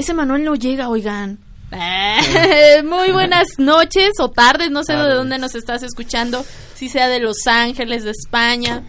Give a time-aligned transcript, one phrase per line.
[0.00, 1.38] Ese Manuel no llega, oigan.
[1.72, 6.42] Eh, Muy buenas noches o tardes, no sé de dónde nos estás escuchando,
[6.74, 8.82] si sea de Los Ángeles, de España.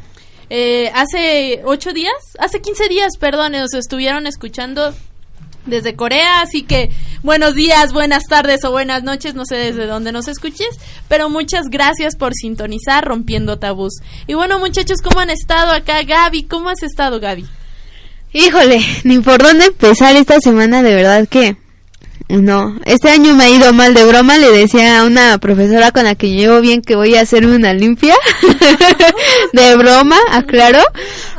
[0.50, 4.96] Eh, hace ocho días, hace 15 días, perdón, nos estuvieron escuchando
[5.66, 6.92] desde Corea, así que
[7.24, 11.66] buenos días, buenas tardes o buenas noches, no sé desde dónde nos escuches, pero muchas
[11.70, 13.96] gracias por sintonizar Rompiendo Tabús.
[14.28, 16.04] Y bueno, muchachos, ¿cómo han estado acá?
[16.04, 17.46] Gaby, ¿cómo has estado, Gaby?
[18.34, 21.58] Híjole, ni por dónde empezar esta semana, de verdad que
[22.40, 22.80] no.
[22.86, 26.16] Este año me ha ido mal de broma, le decía a una profesora con la
[26.16, 28.16] que llevo bien que voy a hacerme una limpia.
[29.54, 30.82] de broma, aclaro,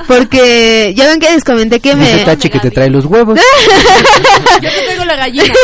[0.06, 3.40] porque ya ven que les comenté que me Ese tache que te trae los huevos.
[4.62, 5.54] Yo te traigo la gallina.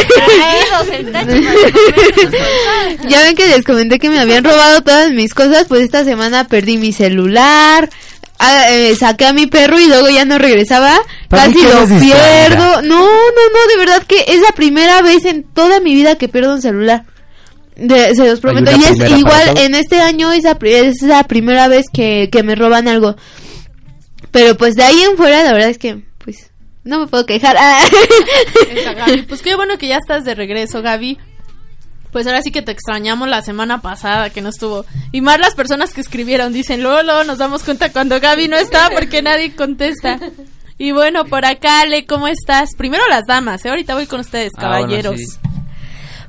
[3.06, 6.44] ya ven que les comenté que me habían robado todas mis cosas, pues esta semana
[6.44, 7.90] perdí mi celular,
[8.38, 12.82] ah, eh, saqué a mi perro y luego ya no regresaba, ¿Para casi lo pierdo.
[12.82, 16.28] No, no, no, de verdad que es la primera vez en toda mi vida que
[16.28, 17.04] pierdo un celular.
[17.76, 18.70] De- se los prometo.
[18.76, 22.42] Y es igual, en este año es la, pri- es la primera vez que, que
[22.42, 23.14] me roban algo.
[24.30, 26.50] Pero pues de ahí en fuera, la verdad es que, pues,
[26.84, 27.56] no me puedo quejar.
[27.58, 27.80] Ah.
[28.74, 29.22] Esa, Gaby.
[29.22, 31.18] Pues qué bueno que ya estás de regreso, Gaby.
[32.12, 34.84] Pues ahora sí que te extrañamos la semana pasada que no estuvo.
[35.12, 38.56] Y más las personas que escribieron dicen, luego, luego nos damos cuenta cuando Gaby no
[38.56, 40.18] está porque nadie contesta.
[40.78, 42.70] Y bueno, por acá, Ale, ¿cómo estás?
[42.76, 43.68] Primero las damas, ¿eh?
[43.70, 45.16] ahorita voy con ustedes, Ah, bueno, caballeros.
[45.16, 45.38] sí.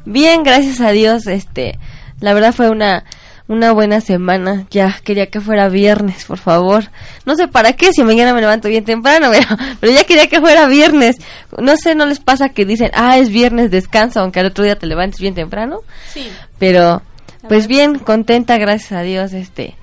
[0.06, 1.78] Bien, gracias a Dios, este,
[2.20, 3.04] la verdad fue una
[3.50, 4.66] una buena semana.
[4.72, 6.86] Ya quería que fuera viernes, por favor.
[7.26, 9.48] No sé para qué, si mañana me levanto bien temprano, pero,
[9.82, 11.18] pero ya quería que fuera viernes.
[11.58, 14.78] No sé, no les pasa que dicen, ah, es viernes, descansa, aunque al otro día
[14.78, 15.80] te levantes bien temprano.
[16.14, 16.30] Sí.
[16.60, 17.02] Pero,
[17.50, 19.76] pues bien, contenta, gracias a Dios, este,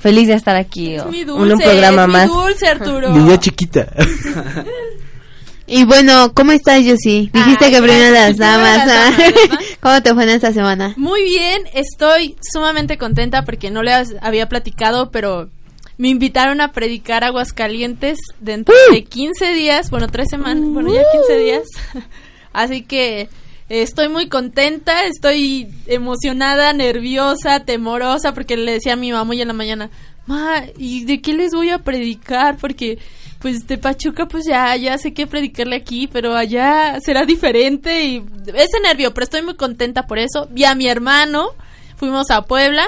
[0.00, 0.98] feliz de estar aquí.
[0.98, 2.28] o- Mi dulce, un programa es mi más.
[2.28, 3.10] dulce, Arturo.
[3.10, 3.86] Niña chiquita.
[5.66, 7.30] Y bueno, ¿cómo estás, Yossi?
[7.32, 8.86] Dijiste que primero las damas.
[8.90, 9.16] ah.
[9.80, 10.94] ¿Cómo te fue en esta semana?
[10.96, 15.48] Muy bien, estoy sumamente contenta porque no les había platicado, pero
[15.96, 21.38] me invitaron a predicar Aguascalientes dentro de 15 días, bueno, tres semanas, bueno, ya 15
[21.38, 21.62] días.
[22.52, 23.28] Así que eh,
[23.68, 29.48] estoy muy contenta, estoy emocionada, nerviosa, temorosa, porque le decía a mi mamá hoy en
[29.48, 29.90] la mañana,
[30.26, 32.58] ma, ¿y de qué les voy a predicar?
[32.58, 32.98] Porque
[33.44, 38.24] pues de Pachuca pues ya ya sé qué predicarle aquí, pero allá será diferente y
[38.46, 40.48] ese nervio, pero estoy muy contenta por eso.
[40.50, 41.50] Vi a mi hermano,
[41.96, 42.86] fuimos a Puebla,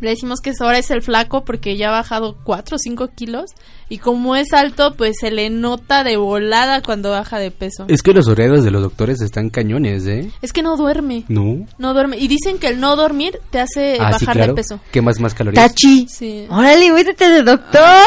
[0.00, 3.50] le decimos que ahora es el flaco porque ya ha bajado 4 o 5 kilos
[3.88, 7.86] y como es alto pues se le nota de volada cuando baja de peso.
[7.88, 10.30] Es que los horarios de los doctores están cañones, ¿eh?
[10.42, 11.66] Es que no duerme, No.
[11.78, 14.46] no duerme y dicen que el no dormir te hace Ah, bajar sí, claro.
[14.52, 14.80] de peso.
[14.92, 15.68] Quemas más calorías.
[15.68, 16.06] Tachi.
[16.08, 16.46] Sí.
[16.50, 17.80] Órale, métete de doctor.
[17.82, 18.04] Ah,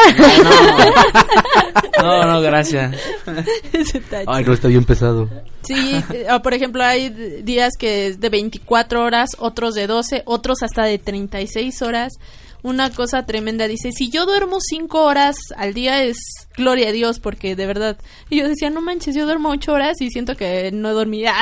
[1.98, 2.96] Ah, No, no, gracias.
[3.72, 4.26] Ese tache.
[4.26, 5.28] Ay, no, está bien pesado.
[5.62, 7.10] Sí, ah, por ejemplo, hay
[7.42, 12.12] días que es de 24 horas, otros de 12, otros hasta de 36 horas.
[12.64, 13.66] Una cosa tremenda.
[13.66, 16.16] Dice, si yo duermo 5 horas al día es
[16.56, 17.96] gloria a Dios, porque de verdad.
[18.30, 21.34] Y yo decía, no manches, yo duermo 8 horas y siento que no dormía.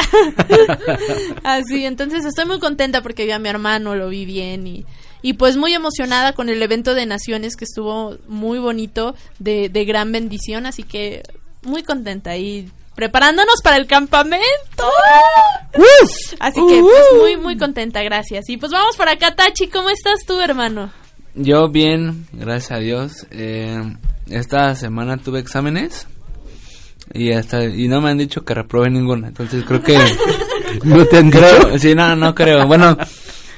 [1.45, 4.87] Así, entonces estoy muy contenta porque vi a mi hermano, lo vi bien y,
[5.21, 9.85] y pues muy emocionada con el evento de Naciones que estuvo muy bonito, de, de
[9.85, 11.23] gran bendición, así que
[11.63, 14.45] muy contenta y preparándonos para el campamento.
[16.41, 18.49] Así que pues muy muy contenta, gracias.
[18.49, 20.93] Y pues vamos para acá, Tachi, ¿cómo estás tú, hermano?
[21.35, 23.27] Yo bien, gracias a Dios.
[23.31, 23.79] Eh,
[24.29, 26.07] esta semana tuve exámenes
[27.13, 29.99] y hasta y no me han dicho que reprobé ninguna, entonces creo que
[30.85, 32.67] no te han creo, sí, no, no creo.
[32.67, 32.97] Bueno,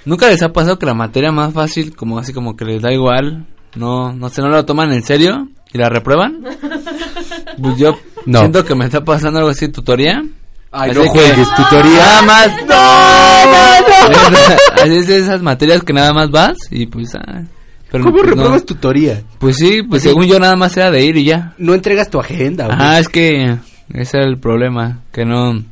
[0.04, 2.92] nunca les ha pasado que la materia más fácil, como así como que les da
[2.92, 6.42] igual, no, no sé, no la toman en serio y la reprueban.
[7.60, 8.40] Pues yo No.
[8.40, 10.22] siento que me está pasando algo así en tutoría.
[10.70, 11.98] Ay, Así no que- juegues, tutoría.
[11.98, 12.48] Nada más.
[12.66, 14.56] No, no, no.
[14.82, 17.42] Así es de esas materias que nada más vas y pues ah,
[17.90, 18.30] Pero ¿Cómo pues, no.
[18.34, 19.22] repruebas tutoría?
[19.38, 21.52] Pues sí, pues según yo nada más era de ir y ya.
[21.58, 22.74] No entregas tu agenda, güey.
[22.76, 23.56] Ajá, es que
[23.92, 25.62] ese era el problema, que no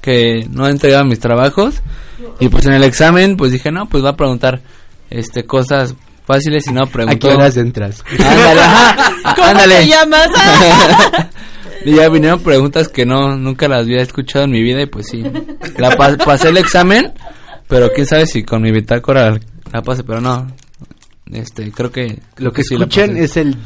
[0.00, 1.82] que no entregaba mis trabajos
[2.40, 4.60] y pues en el examen pues dije, no, pues va a preguntar
[5.10, 5.94] este cosas
[6.26, 7.28] fáciles y no ¿A preguntó.
[7.28, 8.02] qué horas entras?
[8.18, 8.96] Ándale, ajá,
[9.36, 9.76] ¿Cómo ándale.
[9.76, 10.28] te llamas?
[11.84, 15.06] y ya vinieron preguntas que no nunca las había escuchado en mi vida y pues
[15.08, 15.22] sí.
[15.76, 17.12] La pa- pasé el examen,
[17.68, 19.38] pero quién sabe si con mi bitácora
[19.72, 20.46] la pasé, pero no.
[21.32, 23.56] Este, creo que Lo que sí la escuchan es el...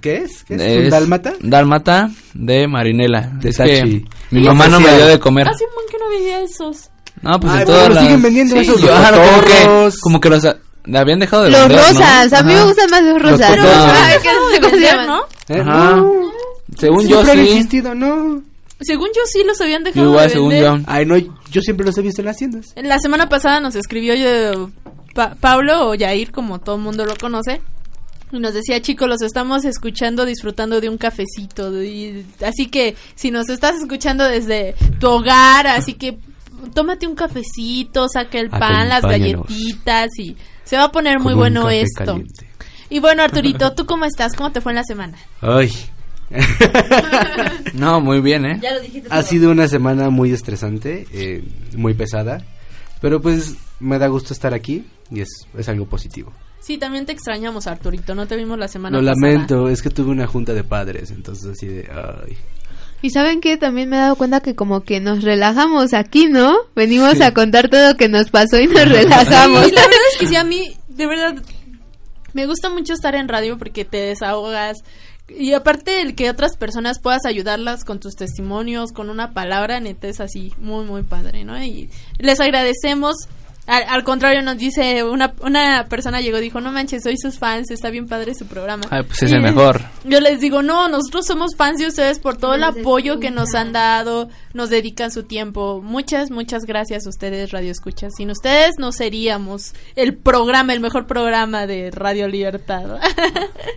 [0.00, 0.42] ¿Qué es?
[0.44, 0.60] ¿Qué es?
[0.60, 1.32] ¿Un Es dálmata?
[1.40, 3.30] Dálmata de Marinela.
[3.40, 4.04] De es que Sachi.
[4.32, 5.46] mi mamá no me dio de comer.
[5.48, 6.90] Hace un montón que no veía esos.
[7.20, 8.04] No, pues Ay, en pero todas las...
[8.04, 10.42] siguen vendiendo esos, yo- los ajá, como que, como que los
[10.84, 11.88] le habían dejado de Los vender, ¿no?
[11.88, 13.50] rosas, a mí me gustan más los rosas.
[13.50, 13.74] cotorros.
[13.76, 15.06] Ay, ¿qué- Acabo de cómo se vender, llaman?
[15.06, 15.22] ¿no?
[15.56, 15.60] ¿Eh?
[15.60, 15.96] Ajá.
[15.96, 16.32] No.
[16.78, 17.30] Según yo sí.
[17.40, 18.42] existido, ¿no?
[18.80, 20.78] Según yo sí los habían dejado igual, de según vender.
[20.80, 20.84] yo.
[20.86, 21.16] Ay, no,
[21.50, 22.72] yo siempre los he visto en las tiendas.
[22.76, 24.70] La semana pasada nos escribió yo,
[25.14, 27.60] Pa- Pablo o Yair, como todo el mundo lo conoce.
[28.32, 31.80] Y nos decía, chicos, los estamos escuchando disfrutando de un cafecito.
[31.82, 36.16] y- así que si nos estás escuchando desde tu hogar, así que
[36.74, 41.68] tómate un cafecito, saca el pan, las galletitas y se va a poner muy bueno
[41.70, 42.04] esto.
[42.04, 42.46] caliente.
[42.90, 44.34] Y bueno, Arturito, ¿tú cómo estás?
[44.34, 45.16] ¿Cómo te fue en la semana?
[45.40, 45.70] Ay.
[47.74, 48.58] No, muy bien, ¿eh?
[48.62, 49.08] Ya lo dijiste.
[49.10, 51.42] ha sido una semana muy estresante, eh,
[51.76, 52.42] muy pesada.
[53.00, 56.32] Pero pues me da gusto estar aquí y es, es algo positivo.
[56.60, 58.14] Sí, también te extrañamos, Arturito.
[58.14, 59.26] No te vimos la semana Lo pasada.
[59.32, 61.90] lamento, es que tuve una junta de padres, entonces así de...
[61.90, 62.36] Ay.
[63.02, 66.56] Y saben que también me he dado cuenta que como que nos relajamos aquí, ¿no?
[66.76, 69.66] Venimos a contar todo lo que nos pasó y nos relajamos.
[69.66, 71.34] Sí, la verdad es que sí, a mí, de verdad,
[72.32, 74.84] me gusta mucho estar en radio porque te desahogas.
[75.28, 80.06] Y aparte el que otras personas puedas ayudarlas con tus testimonios, con una palabra, neta
[80.06, 81.62] es así, muy, muy padre, ¿no?
[81.62, 83.16] Y les agradecemos.
[83.66, 87.38] Al, al contrario, nos dice, una, una persona llegó y dijo, no manches, soy sus
[87.38, 88.82] fans, está bien padre su programa.
[88.90, 89.80] Ay, pues es Y el mejor.
[90.04, 93.54] Yo les digo, no, nosotros somos fans de ustedes por todo el apoyo que nos
[93.54, 95.80] han dado, nos dedican su tiempo.
[95.80, 98.12] Muchas, muchas gracias a ustedes, Radio Escuchas.
[98.16, 102.98] Sin ustedes no seríamos el programa, el mejor programa de Radio Libertad.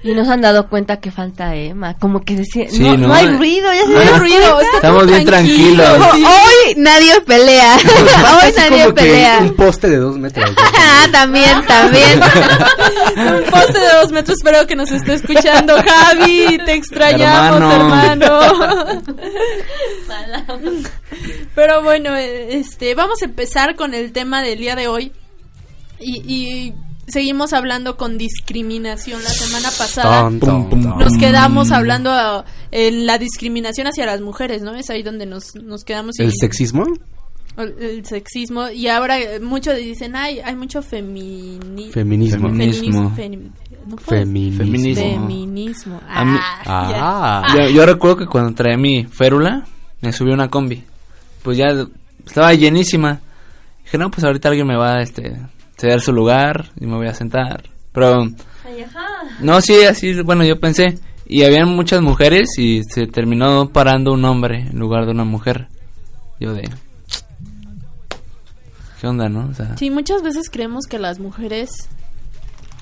[0.04, 1.96] Y nos han dado cuenta que falta Emma.
[2.00, 3.08] Como que decía, Sí, no, ¿no?
[3.10, 5.84] no hay ruido, ya se No hay ruido, Estamos bien tranquilo.
[5.84, 6.16] tranquilos.
[6.16, 6.24] Sí.
[6.26, 7.78] Hoy nadie pelea.
[8.44, 9.40] Hoy nadie pelea.
[9.42, 9.56] un
[9.86, 10.52] poste de dos metros.
[10.78, 12.20] Ah, también, también.
[13.18, 15.76] Un poste de dos metros, espero que nos esté escuchando.
[15.84, 18.42] Javi, te extrañamos, Hermano.
[18.44, 19.30] hermano.
[21.54, 25.12] Pero bueno, eh, este, vamos a empezar con el tema del día de hoy.
[26.00, 26.74] Y, y
[27.08, 29.24] seguimos hablando con discriminación.
[29.24, 34.76] La semana pasada nos quedamos hablando ah, en la discriminación hacia las mujeres, ¿no?
[34.76, 36.20] Es ahí donde nos, nos quedamos.
[36.20, 36.86] ¿El y- sexismo?
[37.58, 38.70] El, el sexismo.
[38.70, 42.48] Y ahora eh, muchos dicen, ay, hay mucho femini Feminismo.
[42.50, 43.12] Feminismo.
[43.16, 43.56] feminismo.
[43.88, 45.28] No Feminismo.
[46.26, 46.62] Mí- Ah.
[46.66, 47.54] Ah.
[47.56, 49.66] Yo, yo recuerdo que cuando traía mi férula,
[50.02, 50.84] me subí a una combi.
[51.44, 51.68] Pues ya
[52.26, 53.20] estaba llenísima.
[53.84, 55.38] Dije, no, pues ahorita alguien me va a este,
[55.78, 57.70] ceder su lugar y me voy a sentar.
[57.92, 58.24] Pero,
[59.42, 60.98] no, sí, así, bueno, yo pensé.
[61.28, 65.68] Y habían muchas mujeres y se terminó parando un hombre en lugar de una mujer.
[66.40, 66.68] Yo de...
[69.06, 69.48] ¿Qué onda, no?
[69.52, 71.70] O sea, Sí, muchas veces creemos que las mujeres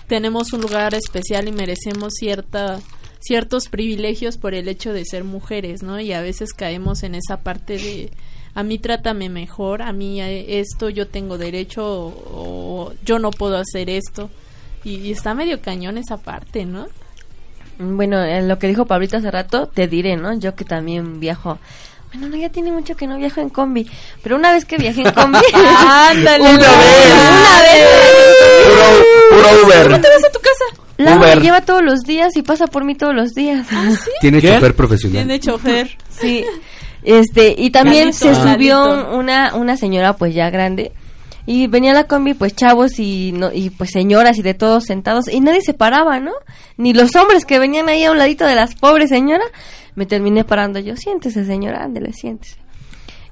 [0.08, 2.80] tenemos un lugar especial y merecemos cierta
[3.20, 6.00] ciertos privilegios por el hecho de ser mujeres, ¿no?
[6.00, 8.10] Y a veces caemos en esa parte de
[8.56, 13.58] a mí trátame mejor, a mí esto yo tengo derecho o, o yo no puedo
[13.58, 14.30] hacer esto.
[14.86, 16.88] Y, y está medio cañón esa parte, ¿no?
[17.80, 20.34] Bueno, en lo que dijo Pablito hace rato, te diré, ¿no?
[20.40, 21.60] Yo que también viajo.
[22.14, 23.90] Bueno, no, ya tiene mucho que no viajo en combi.
[24.22, 25.40] Pero una vez que viajé en combi.
[25.54, 26.44] Ándale.
[26.44, 27.14] Una vez.
[27.14, 27.88] Una vez.
[29.32, 30.02] puro, puro Uber.
[30.02, 30.84] ¿Te vas a tu casa?
[30.98, 31.38] La Uber.
[31.38, 33.68] me lleva todos los días y pasa por mí todos los días.
[34.22, 34.54] Tiene ¿Qué?
[34.54, 35.24] chofer profesional.
[35.24, 35.98] Tiene chofer.
[36.10, 36.46] Sí.
[37.04, 40.92] Este, y también Ladito, se subió una, una señora pues ya grande.
[41.46, 45.28] Y venía la combi pues chavos y no, y pues señoras y de todos sentados
[45.28, 46.32] y nadie se paraba, ¿no?
[46.78, 49.48] Ni los hombres que venían ahí a un ladito de las pobres señoras.
[49.96, 52.58] Me terminé parando yo, siéntese señora, ándele, siéntese.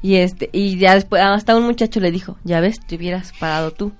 [0.01, 3.71] Y este, y ya después hasta un muchacho le dijo, ya ves, te hubieras parado
[3.71, 3.91] tú.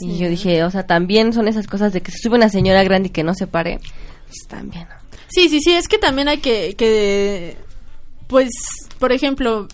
[0.00, 2.84] Y yo dije, o sea, también son esas cosas de que se sube una señora
[2.84, 3.80] grande y que no se pare.
[4.26, 4.86] Pues también.
[5.28, 7.56] Sí, sí, sí, es que también hay que, que
[8.28, 8.50] pues,
[8.98, 9.66] por ejemplo,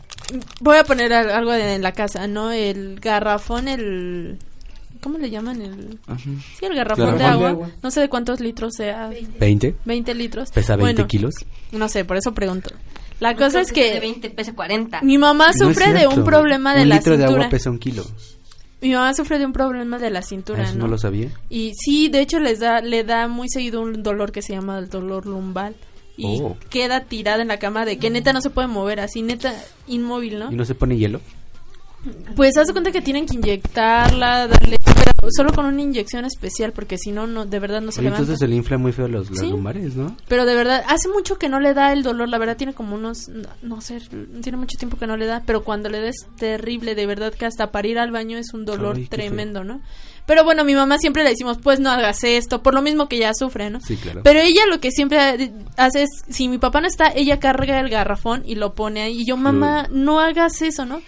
[0.61, 2.51] voy a poner al- algo de- en la casa, ¿no?
[2.53, 4.39] El garrafón, el...
[5.05, 5.61] ¿Cómo le llaman?
[5.63, 6.19] El, Ajá.
[6.59, 7.71] sí, el garrafón, Garrafón de, de agua.
[7.83, 9.11] No sé de cuántos litros sea.
[9.39, 9.77] 20.
[9.85, 10.51] 20 litros.
[10.51, 11.35] Pesa 20 Bueno, kilos.
[11.73, 12.71] No sé, por eso pregunto.
[13.21, 15.03] La cosa es De que 20 pesa 40.
[15.03, 17.43] mi mamá No sufre de un problema de un la litro de cintura.
[17.43, 18.05] agua pesa un kilo.
[18.81, 20.81] Mi mamá sufre de un problema de la cintura, Eso ¿no?
[20.85, 21.29] no lo sabía.
[21.49, 24.79] Y sí, de hecho les da, le da muy seguido un dolor que se llama
[24.79, 25.75] el dolor lumbal.
[26.17, 26.57] Y Oh.
[26.71, 29.55] queda tirada en la cama de que neta no se puede mover, así neta
[29.87, 30.53] inmóvil, ¿no?
[30.53, 31.21] ¿Y no se pone hielo?
[32.37, 34.77] Pues haz de cuenta que tienen que inyectarla, darle,
[35.15, 38.07] pero solo con una inyección especial, porque si no, no, de verdad no se Oye,
[38.11, 38.23] levanta.
[38.23, 39.49] entonces se le infla muy feo los, Sí.
[39.51, 40.17] lumbares, ¿no?
[40.29, 42.95] Pero de verdad, hace mucho que no le da el dolor, la verdad tiene como
[42.95, 44.01] unos, no, no sé,
[44.43, 47.33] tiene mucho tiempo que no le da, pero cuando le da es terrible, de verdad
[47.33, 49.81] que hasta para ir al baño es un dolor Ay, tremendo, ¿no?
[50.27, 53.17] Pero bueno, mi mamá siempre le decimos, pues no hagas esto, por lo mismo que
[53.17, 53.81] ella sufre, ¿no?
[53.81, 54.23] Sí, claro.
[54.25, 55.19] Pero ella lo que siempre
[55.77, 59.21] hace es, si mi papá no está, ella carga el garrafón y lo pone ahí.
[59.21, 61.03] Y yo, mamá, no hagas eso, ¿no?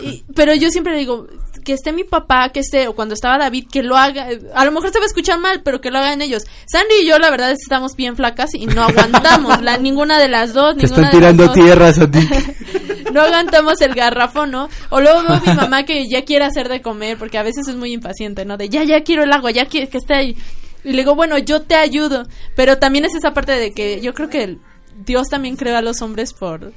[0.00, 1.26] Y- pero yo siempre le digo,
[1.68, 4.28] que esté mi papá, que esté, o cuando estaba David, que lo haga.
[4.54, 6.44] A lo mejor se va a escuchar mal, pero que lo hagan ellos.
[6.64, 9.60] Sandy y yo, la verdad, es que estamos bien flacas y no aguantamos.
[9.62, 11.52] la, ninguna de las dos, Te ninguna están de las tirando dos.
[11.52, 12.26] tierras a ti.
[13.12, 14.70] no aguantamos el garrafón, ¿no?
[14.88, 17.68] O luego veo a mi mamá que ya quiere hacer de comer, porque a veces
[17.68, 18.56] es muy impaciente, ¿no?
[18.56, 20.36] De ya, ya quiero el agua, ya quiero que esté ahí.
[20.84, 22.26] Y le digo, bueno, yo te ayudo.
[22.56, 24.56] Pero también es esa parte de que yo creo que
[25.04, 26.72] Dios también creó a los hombres por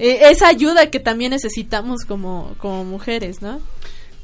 [0.00, 3.60] eh, esa ayuda que también necesitamos como, como mujeres, ¿no?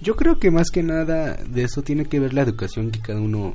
[0.00, 3.20] Yo creo que más que nada de eso tiene que ver la educación que cada
[3.20, 3.54] uno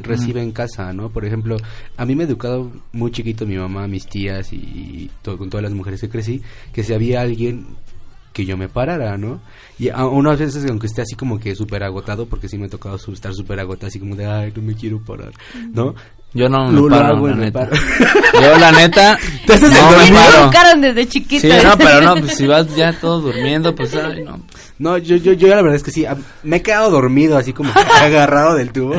[0.00, 1.10] recibe en casa, ¿no?
[1.10, 1.56] Por ejemplo,
[1.96, 5.72] a mí me ha educado muy chiquito mi mamá, mis tías y con todas las
[5.72, 7.66] mujeres que crecí, que si había alguien
[8.32, 9.40] que yo me parara, ¿no?
[9.78, 12.70] Y a unas veces, aunque esté así como que súper agotado, porque sí me ha
[12.70, 15.32] tocado estar súper agotado, así como de, ay, no me quiero parar,
[15.72, 15.94] ¿no?
[16.34, 17.60] Yo no me paro, la neta.
[17.60, 17.76] paro.
[18.40, 20.44] Yo, la neta, Te haces no me paro.
[20.44, 21.42] educaron desde chiquito.
[21.42, 24.40] Sí, no, pero no, pues si vas ya todo durmiendo, pues, ay, no.
[24.78, 26.04] No, yo, yo, yo la verdad es que sí,
[26.42, 27.70] me he quedado dormido así como
[28.00, 28.96] agarrado del tubo,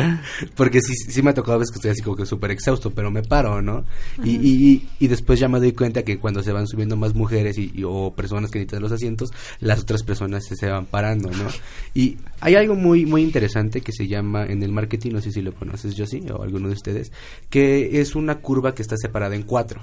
[0.56, 2.92] porque sí, sí me ha tocado a veces que estoy así como que súper exhausto,
[2.92, 3.84] pero me paro, ¿no?
[4.24, 7.58] Y, y, y después ya me doy cuenta que cuando se van subiendo más mujeres
[7.58, 11.30] y, y- o personas que necesitan los asientos, las otras personas se, se van parando,
[11.32, 11.48] ¿no?
[11.94, 15.42] Y hay algo muy, muy interesante que se llama en el marketing, no sé si
[15.42, 17.12] lo conoces, yo sí, o alguno de ustedes,
[17.50, 19.82] que es una curva que está separada en cuatro.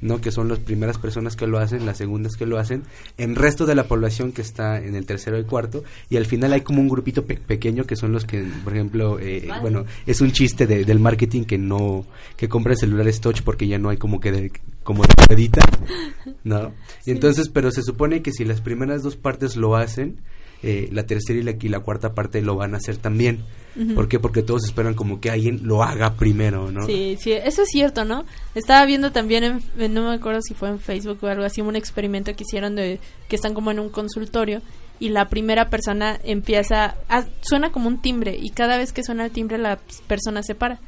[0.00, 0.20] ¿no?
[0.20, 2.82] Que son las primeras personas que lo hacen, las segundas que lo hacen,
[3.16, 6.52] en resto de la población que está en el tercero y cuarto, y al final
[6.52, 10.20] hay como un grupito pe- pequeño que son los que, por ejemplo, eh, bueno, es
[10.20, 12.04] un chiste de- del marketing que no,
[12.36, 14.52] que compran celulares touch porque ya no hay como que de,
[14.82, 15.62] como de ruedita,
[16.42, 16.72] ¿no?
[17.06, 20.20] Y entonces, pero se supone que si las primeras dos partes lo hacen,
[20.62, 23.44] eh, la tercera y la, y la cuarta parte lo van a hacer también.
[23.94, 24.20] ¿Por qué?
[24.20, 26.86] Porque todos esperan como que alguien lo haga primero, ¿no?
[26.86, 28.24] Sí, sí, eso es cierto, ¿no?
[28.54, 31.60] Estaba viendo también, en, en- no me acuerdo si fue en Facebook o algo así,
[31.60, 34.62] un experimento que hicieron de que están como en un consultorio
[35.00, 39.24] y la primera persona empieza, a- suena como un timbre y cada vez que suena
[39.24, 40.78] el timbre la persona se para.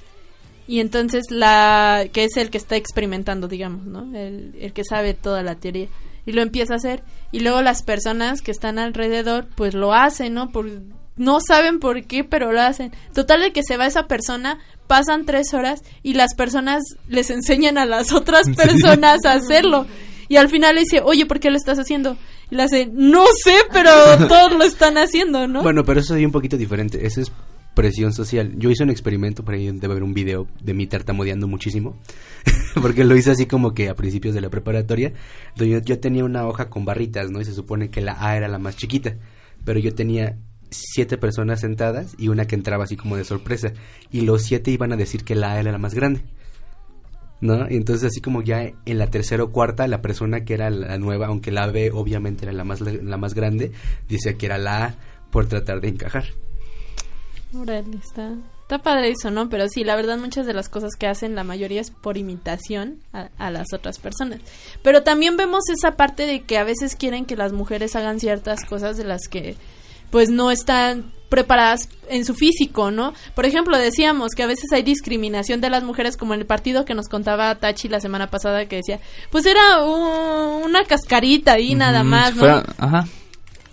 [0.69, 4.16] Y entonces la que es el que está experimentando, digamos, ¿no?
[4.16, 5.88] El, el que sabe toda la teoría.
[6.25, 7.02] Y lo empieza a hacer.
[7.31, 10.50] Y luego las personas que están alrededor, pues lo hacen, ¿no?
[10.50, 10.69] Por,
[11.16, 12.92] no saben por qué, pero lo hacen.
[13.14, 17.78] Total de que se va esa persona, pasan tres horas y las personas les enseñan
[17.78, 19.87] a las otras personas a hacerlo.
[20.28, 22.16] Y al final le dice, oye, ¿por qué lo estás haciendo?
[22.50, 23.90] Y le hace, no sé, pero
[24.28, 25.62] todos lo están haciendo, ¿no?
[25.62, 27.06] Bueno, pero eso es un poquito diferente.
[27.06, 27.32] Esa es
[27.75, 28.54] presión social.
[28.56, 31.96] Yo hice un experimento, por ahí debe haber un video de mí tartamudeando muchísimo.
[32.82, 35.12] porque lo hice así como que a principios de la preparatoria.
[35.56, 37.40] Yo, yo tenía una hoja con barritas, ¿no?
[37.40, 39.14] Y se supone que la A era la más chiquita.
[39.64, 40.37] Pero yo tenía
[40.92, 43.73] siete personas sentadas y una que entraba así como de sorpresa.
[44.11, 46.23] Y los siete iban a decir que la A era la más grande.
[47.40, 47.68] ¿No?
[47.68, 50.97] Y entonces así como ya en la tercera o cuarta, la persona que era la
[50.97, 53.73] nueva, aunque la B obviamente era la más, la más grande,
[54.09, 54.95] decía que era la A
[55.30, 56.25] por tratar de encajar.
[58.02, 59.49] Está, está padre eso, ¿no?
[59.49, 63.00] Pero sí, la verdad muchas de las cosas que hacen, la mayoría es por imitación
[63.12, 64.40] a, a las otras personas.
[64.83, 68.64] Pero también vemos esa parte de que a veces quieren que las mujeres hagan ciertas
[68.64, 69.56] cosas de las que
[70.10, 73.12] pues no están preparadas en su físico, ¿no?
[73.34, 76.84] Por ejemplo, decíamos que a veces hay discriminación de las mujeres, como en el partido
[76.84, 81.75] que nos contaba Tachi la semana pasada, que decía, pues era un- una cascarita ahí
[81.75, 82.62] nada más, ¿no?
[82.78, 83.08] ajá.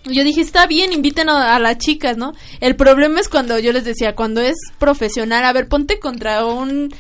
[0.06, 2.34] Yo dije, está bien, inviten a, a las chicas, ¿no?
[2.60, 6.94] El problema es cuando yo les decía, cuando es profesional, a ver, ponte contra un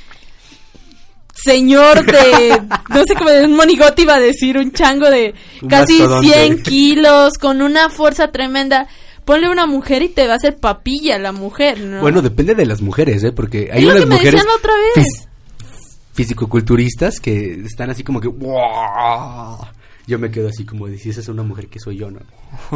[1.34, 6.00] señor de, no sé cómo, un monigote iba a decir, un chango de Un casi
[6.00, 6.32] mastodonte.
[6.32, 8.88] 100 kilos, con una fuerza tremenda.
[9.26, 12.02] Ponle una mujer y te va a hacer papilla la mujer, ¿no?
[12.02, 13.32] Bueno, depende de las mujeres, ¿eh?
[13.32, 15.06] Porque hay es lo unas que me mujeres decían otra vez.
[15.06, 15.28] fis-
[16.14, 18.28] fisicoculturistas que están así como que...
[18.28, 19.58] "Wow".
[20.06, 22.20] Yo me quedo así como de si esa es una mujer que soy yo, ¿no?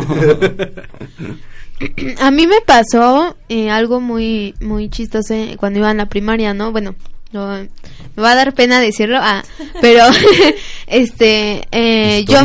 [2.19, 6.53] A mí me pasó eh, algo muy muy chistoso eh, cuando iba en la primaria,
[6.53, 6.71] ¿no?
[6.71, 6.95] Bueno,
[7.31, 9.43] lo- me va a dar pena decirlo, ah,
[9.81, 10.03] pero
[10.87, 12.39] este eh, yo,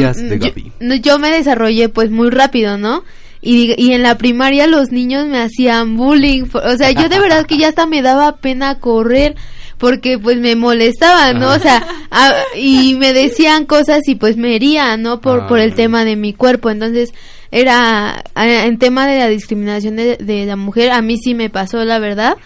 [0.80, 3.04] yo yo me desarrollé pues muy rápido, ¿no?
[3.44, 6.44] Y, y en la primaria los niños me hacían bullying.
[6.54, 9.34] O sea, yo de verdad que ya hasta me daba pena correr
[9.78, 11.50] porque pues me molestaban, ¿no?
[11.50, 15.20] O sea, a- y me decían cosas y pues me herían, ¿no?
[15.20, 15.74] Por, por el Ah.
[15.74, 16.70] tema de mi cuerpo.
[16.70, 17.12] Entonces,
[17.50, 21.84] era en tema de la discriminación de, de la mujer, a mí sí me pasó,
[21.84, 22.36] la verdad.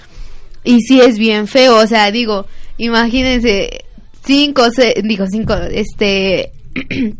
[0.64, 2.46] Y sí es bien feo, o sea, digo,
[2.78, 3.84] imagínense,
[4.24, 6.52] cinco, se- digo cinco, este,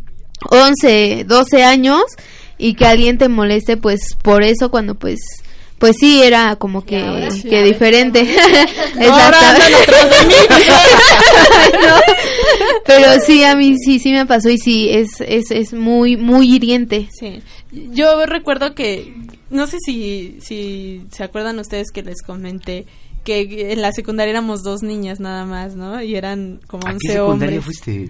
[0.49, 2.01] 11, 12 años
[2.57, 5.19] y que alguien te moleste pues por eso cuando pues
[5.77, 8.27] pues sí era como que, ahora que diferente.
[11.77, 11.99] No,
[12.85, 16.55] pero sí a mí sí sí me pasó y sí es es es muy muy
[16.55, 17.41] hiriente Sí.
[17.71, 19.13] Yo recuerdo que,
[19.49, 22.85] no sé si, si se acuerdan ustedes que les comenté
[23.25, 26.01] que en la secundaria éramos dos niñas nada más, ¿no?
[26.01, 27.65] Y eran como ¿A 11 qué secundaria hombres.
[27.65, 28.09] fuiste?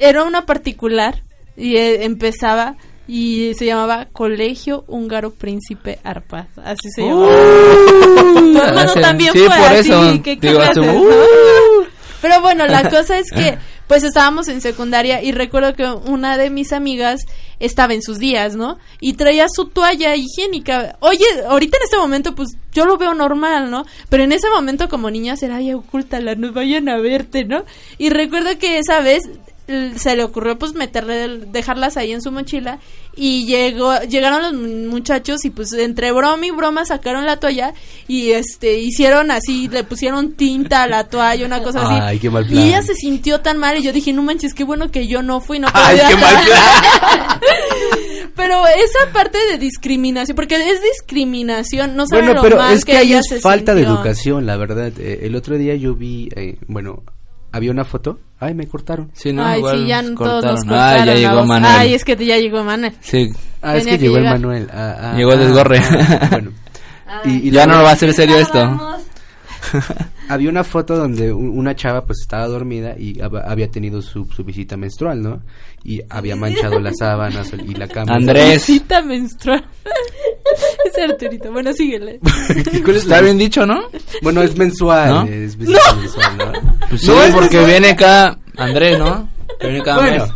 [0.00, 1.22] Era una particular
[1.58, 2.76] y eh, empezaba
[3.08, 6.46] y se llamaba Colegio Húngaro Príncipe Arpaz.
[6.64, 7.28] Así se llamaba.
[8.52, 9.90] Tu hermano Hace- también sí, fue por así.
[9.90, 11.02] eso, ¿qué digo, clases, no?
[12.22, 16.50] Pero bueno, la cosa es que pues estábamos en secundaria y recuerdo que una de
[16.50, 17.20] mis amigas
[17.60, 18.78] estaba en sus días, ¿no?
[19.00, 20.96] Y traía su toalla higiénica.
[21.00, 23.84] Oye, ahorita en este momento pues yo lo veo normal, ¿no?
[24.08, 27.64] Pero en ese momento como niña será, ay, ocúltala, no vayan a verte, ¿no?
[27.96, 29.22] Y recuerdo que esa vez
[29.96, 32.78] se le ocurrió pues meterle dejarlas ahí en su mochila
[33.16, 37.74] y llegó llegaron los mu- muchachos y pues entre broma y broma sacaron la toalla
[38.06, 42.30] y este hicieron así le pusieron tinta a la toalla una cosa así Ay, qué
[42.30, 42.62] mal y plan.
[42.62, 45.40] ella se sintió tan mal y yo dije no manches qué bueno que yo no
[45.40, 47.40] fui no Ay, podía qué mal estar".
[48.36, 52.84] pero esa parte de discriminación porque es discriminación no saben Bueno, lo pero mal es
[52.84, 54.92] que, ahí ella es falta de educación, la verdad.
[54.98, 57.02] Eh, el otro día yo vi, eh, bueno,
[57.52, 58.18] había una foto.
[58.38, 59.10] Ay, me cortaron.
[59.14, 61.00] Sí, no, Ay, igual sí, ya nos todos nos cortaron.
[61.00, 61.46] Ay, ya llegó voz.
[61.46, 61.72] Manuel.
[61.74, 62.92] Ay, es que ya llegó Manuel.
[63.00, 63.30] Sí,
[63.62, 64.38] Ah, es Tenía que que llegó el llegar.
[64.38, 64.70] Manuel.
[64.72, 65.78] Ah, ah, Llegó el ah, desgorre.
[65.78, 66.50] ah, bueno.
[67.24, 68.98] Y, y ya no va a ser serio esto.
[70.28, 74.42] Había una foto donde una chava pues estaba dormida y hab- había tenido su, su
[74.44, 75.42] visita menstrual, ¿no?
[75.84, 78.14] Y había manchado las sábanas y la cama.
[78.16, 78.62] Andrés.
[78.62, 79.64] Cita menstrual.
[80.84, 81.52] es Arturito.
[81.52, 82.18] Bueno, síguele.
[82.84, 83.82] ¿Cuál es Está la- bien dicho, ¿no?
[84.22, 85.08] Bueno, es mensual.
[85.10, 85.22] ¿No?
[85.26, 86.52] Es visita mensual, ¿no?
[86.88, 87.66] Pues sí, No, es porque mensual.
[87.66, 89.28] viene acá Andrés, ¿no?
[89.60, 90.24] Que viene cada Bueno.
[90.24, 90.32] mes.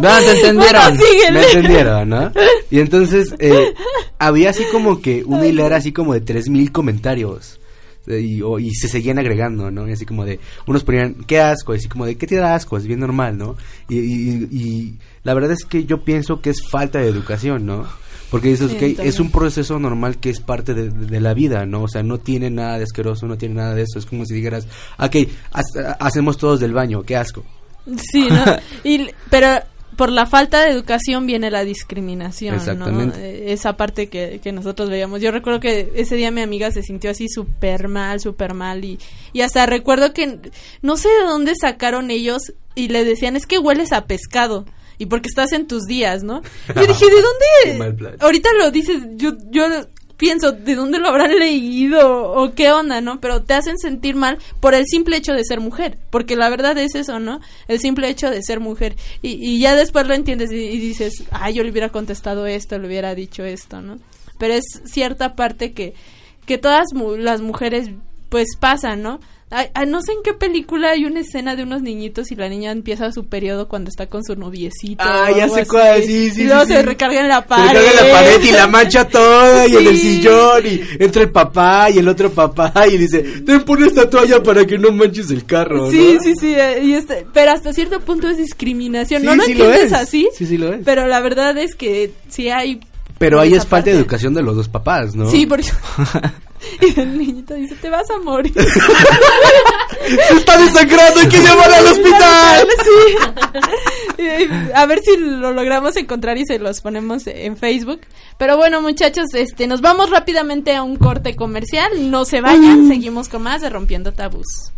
[0.00, 0.96] Vean, te entendieron.
[0.96, 1.32] Bueno.
[1.32, 2.32] Me entendieron, ¿no?
[2.70, 3.74] Y entonces eh,
[4.18, 7.60] había así como que una hilera así como de 3000 comentarios.
[8.08, 9.88] Eh, Y, o- y se seguían agregando, ¿no?
[9.88, 12.54] Y así como de, unos ponían, qué asco, y así como de, ¿qué te da
[12.54, 12.76] asco?
[12.76, 13.56] Es bien normal, ¿no?
[13.88, 14.94] Y, y- y
[15.24, 17.86] la verdad es que yo pienso que es falta de educación, ¿no?
[18.30, 19.00] Porque dices, Sí, también.
[19.00, 21.84] es un proceso normal que es parte de, de- de la vida, ¿no?
[21.84, 23.98] O sea, no tiene nada de asqueroso, no tiene nada de eso.
[23.98, 24.66] Es como si dijeras,
[24.98, 25.16] ok,
[25.52, 27.42] ha- hacemos todos del baño, qué asco.
[28.12, 28.44] Sí, ¿no?
[28.84, 29.48] Y, pero
[29.98, 32.60] por la falta de educación viene la discriminación, ¿no?
[32.60, 33.18] Exactamente.
[33.18, 35.20] Eh, Esa parte que, que nosotros veíamos.
[35.20, 38.84] Yo recuerdo que ese día mi amiga se sintió así súper mal, súper mal.
[38.84, 39.00] Y,
[39.32, 40.38] y hasta recuerdo que
[40.82, 44.66] no sé de dónde sacaron ellos y le decían, es que hueles a pescado.
[44.98, 46.42] Y porque estás en tus días, ¿no?
[46.76, 48.16] Yo dije, ¿de dónde?
[48.20, 49.66] Ahorita lo dices, yo, yo
[50.18, 52.32] pienso, ¿de dónde lo habrán leído?
[52.32, 53.20] ¿O qué onda, no?
[53.20, 55.96] Pero te hacen sentir mal por el simple hecho de ser mujer.
[56.10, 57.40] Porque la verdad es eso, ¿no?
[57.68, 58.96] El simple hecho de ser mujer.
[59.22, 62.86] Y, y ya después lo entiendes y, dices, ay, yo le hubiera contestado esto, le
[62.86, 63.98] hubiera dicho esto, ¿no?
[64.38, 65.94] Pero es cierta parte que,
[66.44, 67.90] que todas mu- las mujeres,
[68.28, 69.20] pues, pasan, ¿no?
[69.50, 72.50] Ay, ay, no sé en qué película hay una escena de unos niñitos y la
[72.50, 75.02] niña empieza su periodo cuando está con su noviecito.
[75.02, 76.82] Ah, ya sé cuál, sí, sí, Y luego sí, se sí.
[76.86, 77.72] recarga en la Se pared.
[77.72, 81.30] caga en la pared y la mancha toda y en el sillón y entra el
[81.30, 85.30] papá y el otro papá y dice, ten pon esta toalla para que no manches
[85.30, 86.20] el carro, Sí, ¿no?
[86.22, 89.22] sí, sí, eh, y este, pero hasta cierto punto es discriminación.
[89.24, 89.92] No lo entiendes es.
[89.94, 90.80] así, Sí, sí lo es.
[90.84, 92.80] pero la verdad es que sí hay...
[93.18, 95.28] Pero ahí es falta de educación de los dos papás, ¿no?
[95.30, 95.68] Sí, porque...
[96.80, 98.52] y el niñito dice, te vas a morir.
[100.28, 101.20] ¡Se está desangrando!
[101.20, 102.68] ¡Hay que llevarla al hospital!
[102.84, 104.22] Sí.
[104.22, 108.00] Y, A ver si lo logramos encontrar y se los ponemos en Facebook.
[108.38, 112.10] Pero bueno, muchachos, este, nos vamos rápidamente a un corte comercial.
[112.10, 114.72] No se vayan, seguimos con más de Rompiendo Tabús.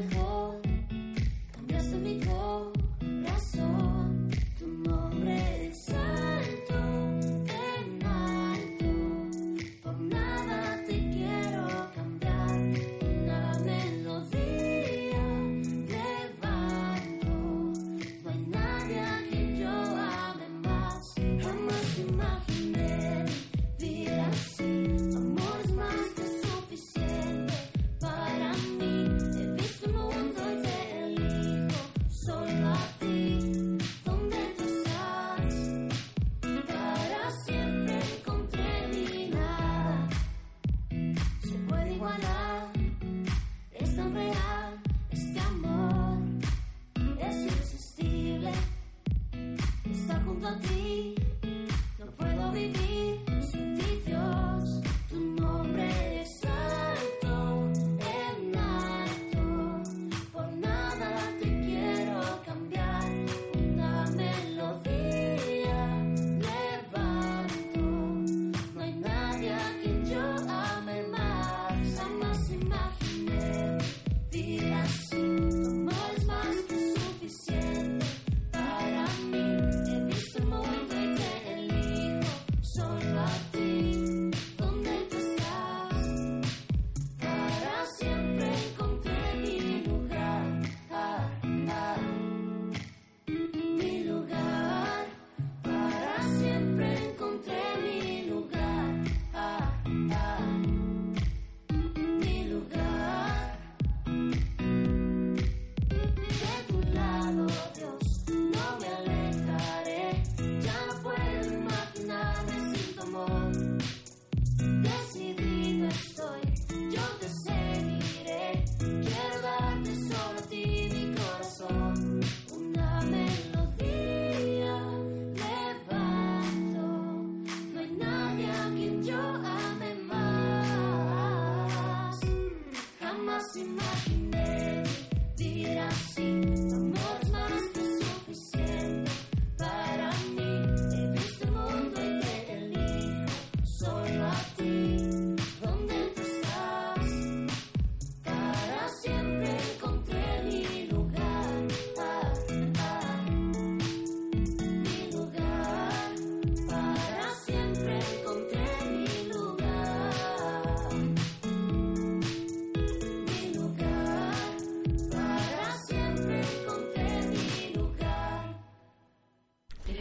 [0.00, 0.60] Mejor,
[1.52, 2.77] cambiaste mi corazón,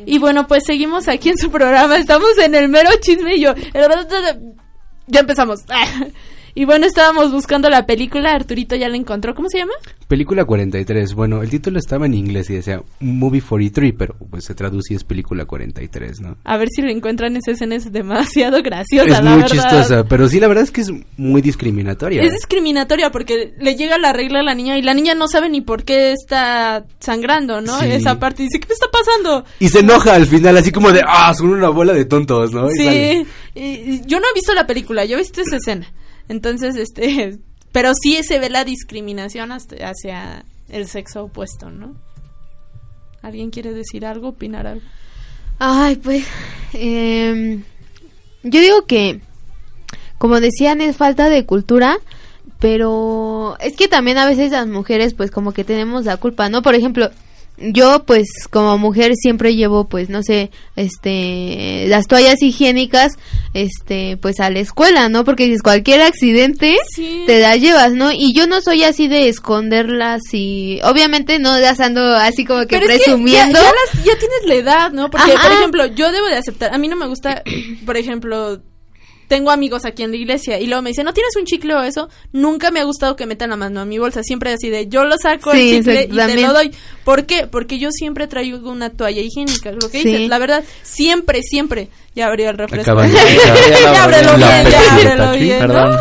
[0.07, 1.97] Y bueno, pues seguimos aquí en su programa.
[1.97, 3.53] Estamos en el mero chisme y yo.
[5.07, 5.61] Ya empezamos.
[6.55, 8.31] Y bueno, estábamos buscando la película.
[8.31, 9.35] Arturito ya la encontró.
[9.35, 9.73] ¿Cómo se llama?
[10.07, 11.13] Película 43.
[11.15, 14.95] Bueno, el título estaba en inglés y decía Movie 43, pero pues se traduce y
[14.95, 16.37] es Película 43, ¿no?
[16.45, 17.35] A ver si lo encuentran.
[17.35, 19.55] Esa escena es demasiado graciosa, es la muy verdad.
[19.55, 22.23] chistosa, pero sí, la verdad es que es muy discriminatoria.
[22.23, 25.49] Es discriminatoria porque le llega la regla a la niña y la niña no sabe
[25.49, 27.77] ni por qué está sangrando, ¿no?
[27.79, 27.87] Sí.
[27.87, 29.43] Esa parte dice, ¿qué me está pasando?
[29.59, 32.69] Y se enoja al final, así como de, ah, son una bola de tontos, ¿no?
[32.71, 32.77] Y.
[32.77, 35.91] Sí, y yo no he visto la película, yo he visto esa escena.
[36.29, 37.39] Entonces, este,
[37.77, 41.93] pero sí se ve la discriminación hasta- hacia el sexo opuesto, ¿no?
[43.21, 44.81] ¿Alguien quiere decir algo, opinar algo?
[45.59, 46.25] Ay, pues.
[46.73, 47.61] em,
[48.41, 49.21] yo digo que,
[50.17, 51.99] como decían, es falta de cultura.
[52.59, 56.63] Pero es que también a veces las mujeres, pues, como que tenemos la culpa, ¿no?
[56.63, 57.11] Por ejemplo,
[57.57, 63.13] yo, pues, como mujer siempre llevo, pues, no sé, este, las toallas higiénicas,
[63.53, 65.23] este, pues, a la escuela, ¿no?
[65.23, 67.23] Porque dices, cualquier accidente Sí.
[67.25, 68.11] te las llevas, ¿no?
[68.11, 72.79] Y yo no soy así de esconderlas y, obviamente, no las ando así como que
[72.79, 73.59] Pero es que ya, presumiendo.
[73.59, 75.09] ya las- ya tienes la edad, ¿no?
[75.09, 75.41] Porque, Ajá.
[75.47, 77.43] por ejemplo, yo debo de aceptar, a mí no me gusta,
[77.85, 78.59] por ejemplo,
[79.27, 81.81] tengo amigos aquí en la iglesia y luego me dicen, ¿no tienes un chicle o
[81.83, 82.09] eso?
[82.31, 85.03] Nunca me ha gustado que metan la mano a mi bolsa, siempre así de, yo
[85.05, 86.71] lo saco Sí, el chicle y te lo doy.
[87.03, 87.47] ¿Por qué?
[87.47, 90.07] Porque yo siempre traigo una toalla higiénica, lo que Sí.
[90.09, 91.89] dices, la verdad, siempre, siempre.
[92.17, 92.89] Ya abrió el refresco.
[92.93, 95.49] Acaban de escuchar la Pepsi Tachi.
[95.59, 95.99] Perdón.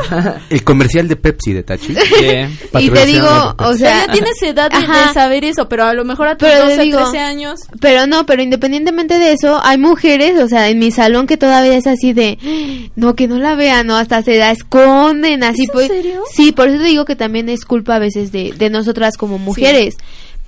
[0.48, 1.94] El comercial de Pepsi de Tachi.
[2.80, 6.28] Y te digo, o sea, ya tienes edad de, saber eso, pero a lo mejor
[6.28, 9.76] a tus Pero te 12, digo- 13 años Pero no, pero independientemente de eso, hay
[9.76, 12.38] mujeres, o sea, en mi salón que todavía es así de,
[12.96, 15.88] no, que no la vean, no, hasta se la esconden, así ¿Es en pues.
[15.88, 16.22] serio?
[16.32, 19.36] Sí, por eso te digo que también es culpa a veces de, de nosotras como
[19.38, 19.96] mujeres.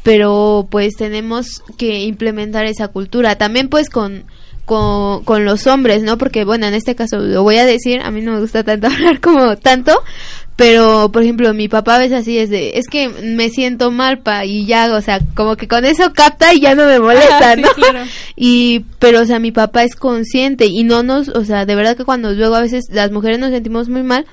[0.03, 3.37] Pero pues tenemos que implementar esa cultura.
[3.37, 4.25] También pues con,
[4.69, 6.17] con, con los hombres, ¿no?
[6.19, 8.87] Porque bueno, en este caso lo voy a decir, a mí no me gusta tanto
[8.93, 10.01] hablar como tanto,
[10.55, 14.19] pero por ejemplo mi papá a veces así es de, es que me siento mal
[14.21, 17.55] pa y ya, o sea, como que con eso capta y ya no me molesta,
[17.57, 17.69] sí, ¿no?
[17.71, 18.01] claro.
[18.37, 21.97] Y, pero o sea, mi papá es consciente y no nos, o sea, de verdad
[21.97, 24.27] que cuando luego a veces las mujeres nos sentimos muy mal,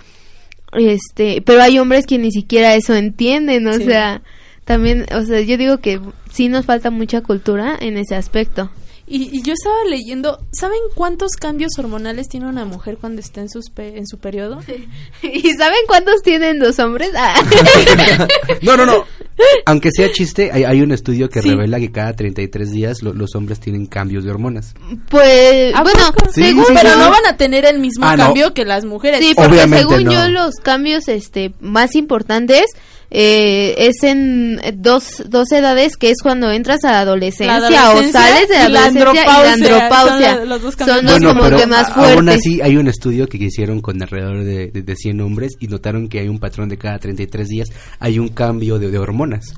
[0.74, 3.86] este, pero hay hombres que ni siquiera eso entienden, o Sí.
[3.86, 4.21] sea,
[4.65, 6.00] también, o sea, yo digo que
[6.32, 8.69] sí nos falta mucha cultura en ese aspecto.
[9.08, 13.50] Y, y yo estaba leyendo, ¿saben cuántos cambios hormonales tiene una mujer cuando está en,
[13.50, 14.60] sus pe- en su periodo?
[15.22, 17.12] ¿Y saben cuántos tienen los hombres?
[17.15, 17.36] Ah.
[18.62, 19.06] No, no, no.
[19.65, 21.50] Aunque sea chiste, hay, hay un estudio que Sí.
[21.50, 24.74] revela que cada 33 días lo- los hombres tienen cambios de hormonas.
[25.10, 26.32] Pues, ¿A bueno, poco?
[26.34, 28.24] Sí, según sí, Pero yo- no van a tener el mismo Ah, no.
[28.26, 29.20] cambio que las mujeres.
[29.20, 30.12] Sí, porque Obviamente según no.
[30.13, 32.63] yo los cambios este más importantes
[33.12, 38.20] eh, es en dos, dos edades que es cuando entras a la adolescencia, La adolescencia
[38.20, 41.44] o sales de la adolescencia y la andropausia, son los dos Son los Bueno, como
[41.44, 42.15] pero que más fuertes.
[42.18, 45.68] aún así hay un estudio que hicieron con alrededor de, de, de 100 hombres y
[45.68, 49.54] notaron que hay un patrón de cada 33 días, hay un cambio de, de hormonas.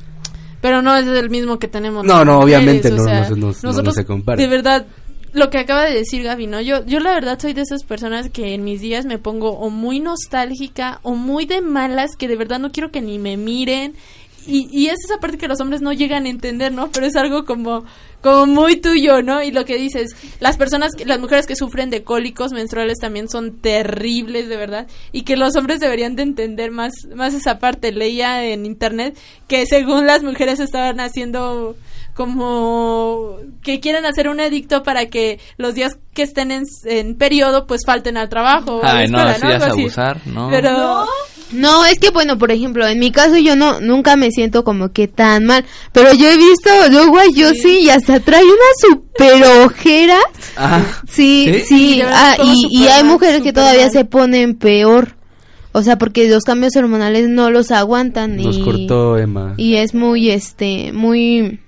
[0.62, 2.04] Pero no es el mismo que tenemos.
[2.06, 4.42] No, no, mujeres, obviamente o no, sea, no no- no nosotros, se compara.
[4.42, 4.86] De verdad,
[5.34, 6.62] lo que acaba de decir Gaby, ¿no?
[6.62, 9.70] Yo, yo la verdad soy de esas personas que en mis días me pongo o
[9.70, 13.96] muy nostálgica o muy de malas que de verdad no quiero que ni me miren.
[14.46, 16.90] Y, y es esa parte que los hombres no llegan a entender, ¿no?
[16.92, 17.84] Pero es algo como,
[18.22, 19.44] como muy tuyo, ¿no?
[19.44, 23.58] Y lo que dices, las personas, las mujeres que sufren de cólicos menstruales también son
[23.58, 24.88] terribles, de verdad.
[25.12, 27.92] Y que los hombres deberían de entender más, más esa parte.
[27.92, 29.18] Leía en internet
[29.50, 31.76] que según las mujeres estaban haciendo
[32.18, 37.66] como que quieren hacer un edicto para que los días que estén en, en periodo
[37.68, 38.78] pues falten al trabajo.
[38.78, 39.82] o a la Ay, no, escuela, así ya es Algo así.
[39.82, 40.50] abusar, no.
[40.50, 41.06] Pero
[41.52, 44.92] No, es que bueno, por ejemplo, en mi caso yo no nunca me siento como
[44.92, 49.44] que tan mal, pero yo he visto luego a Yossi y hasta trae una super
[49.66, 50.20] ojera.
[50.58, 51.64] Ah, Sí, ¿Sí?
[51.68, 53.92] sí, ah, y, y hay mujeres que todavía mal.
[53.92, 55.16] se ponen peor.
[55.74, 59.54] O sea, porque los cambios hormonales no los aguantan Nos y cortó Emma.
[59.58, 61.60] y es muy este muy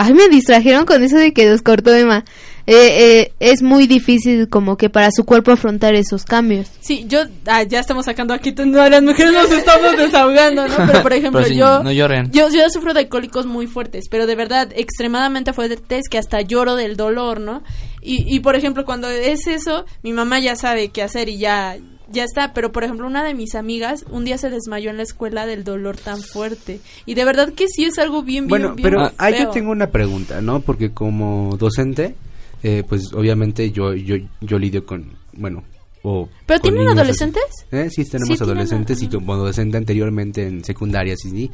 [0.00, 2.24] Ay, me distrajeron con eso de que los cortó Emma.
[2.68, 6.68] Eh, eh, es muy difícil como que para su cuerpo afrontar esos cambios.
[6.80, 10.76] sí, yo ah, ya estamos sacando aquí no, las mujeres nos estamos desahogando, ¿no?
[10.86, 12.30] Pero por ejemplo, Pero sí, yo no lloren.
[12.30, 16.76] Yo, yo sufro de cólicos muy fuertes, pero de verdad extremadamente fuertes que hasta lloro
[16.76, 17.64] del dolor, ¿no?
[18.00, 21.76] Y, y por ejemplo, cuando es eso, mi mamá ya sabe qué hacer y ya,
[22.10, 22.52] ya está.
[22.52, 25.64] Pero por ejemplo, una de mis amigas un día se desmayó en la escuela del
[25.64, 26.80] dolor tan fuerte.
[27.06, 29.50] Y de verdad que sí es algo bien, bien, Bueno, bien pero ahí yo feo.
[29.50, 30.60] tengo una pregunta, ¿no?
[30.60, 32.14] Porque como docente,
[32.62, 35.64] eh, pues obviamente yo, yo, yo lidio con, bueno,
[36.02, 36.28] o...
[36.46, 37.42] ¿Pero tienen niños adolescentes?
[37.70, 37.88] ¿Eh?
[37.90, 41.50] Sí, tenemos Sí, tienen adolescentes y como docente anteriormente en secundaria, sí, sí,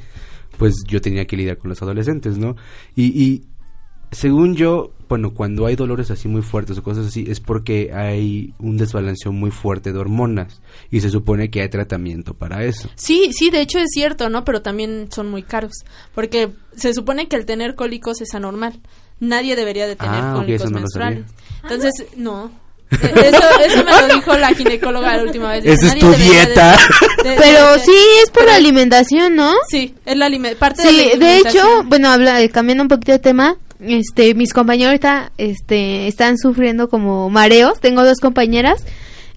[0.59, 2.55] pues yo tenía que lidiar con los adolescentes, ¿no?
[2.95, 3.43] Y, y
[4.14, 8.55] según yo, bueno, cuando hay dolores así muy fuertes o cosas así, es porque hay
[8.59, 12.88] un desbalanceo muy fuerte de hormonas y se supone que hay tratamiento para eso.
[12.94, 14.44] Sí, sí, de hecho es cierto, ¿no?
[14.44, 15.72] Pero también son muy caros.
[16.14, 18.81] Porque se supone que el tener cólicos es anormal.
[19.20, 21.24] Nadie debería de tener Ah, cólicos eso no lo menstruales.
[21.27, 21.62] sabía.
[21.62, 22.50] Entonces, no.
[22.90, 25.64] Eh, Eso, eso me lo dijo la ginecóloga la última vez.
[25.64, 26.77] Esa es tu de- dieta.
[27.24, 29.53] de- de- Pero de- sí es por la alimentación, ¿no?
[29.68, 31.66] Sí, es la parte de Sí, la de alimentación.
[31.66, 36.38] hecho, bueno, habla, eh, cambiando un poquito de tema, este, mis compañeros ahorita, este, están
[36.38, 37.80] sufriendo como mareos.
[37.80, 38.84] Tengo dos compañeras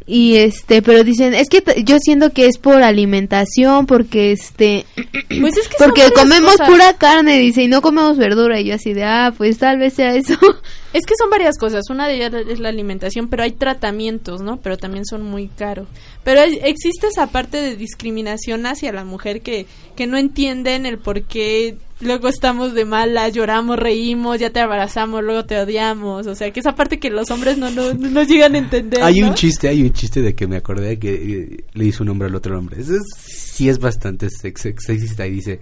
[0.10, 4.86] y este, pero dicen, es que yo siento que es por alimentación, porque este,
[5.42, 6.70] Pues es que porque comemos cosas.
[6.70, 8.60] pura carne, dice, y no comemos verdura.
[8.62, 10.36] Y yo así de, ah, pues tal vez sea eso.
[10.94, 11.90] Es que son varias cosas.
[11.92, 14.58] Una de ellas es la alimentación, pero hay tratamientos, ¿no?
[14.62, 15.88] Pero también son muy caros.
[16.24, 20.98] Pero hay- existe esa parte de discriminación hacia la mujer que, que no entienden el
[20.98, 26.28] por qué luego estamos de malas, lloramos, reímos, ya te abrazamos, luego te odiamos.
[26.28, 29.02] O sea, que esa parte que los hombres no, no, no llegan a entender.
[29.04, 29.30] Hay ¿no?
[29.30, 32.28] un chiste, hay un chiste de que me acordé que eh, le hizo un hombre
[32.28, 32.82] al otro hombre.
[32.82, 35.60] Eso es, sí es bastante sex- sex- sexista y dice,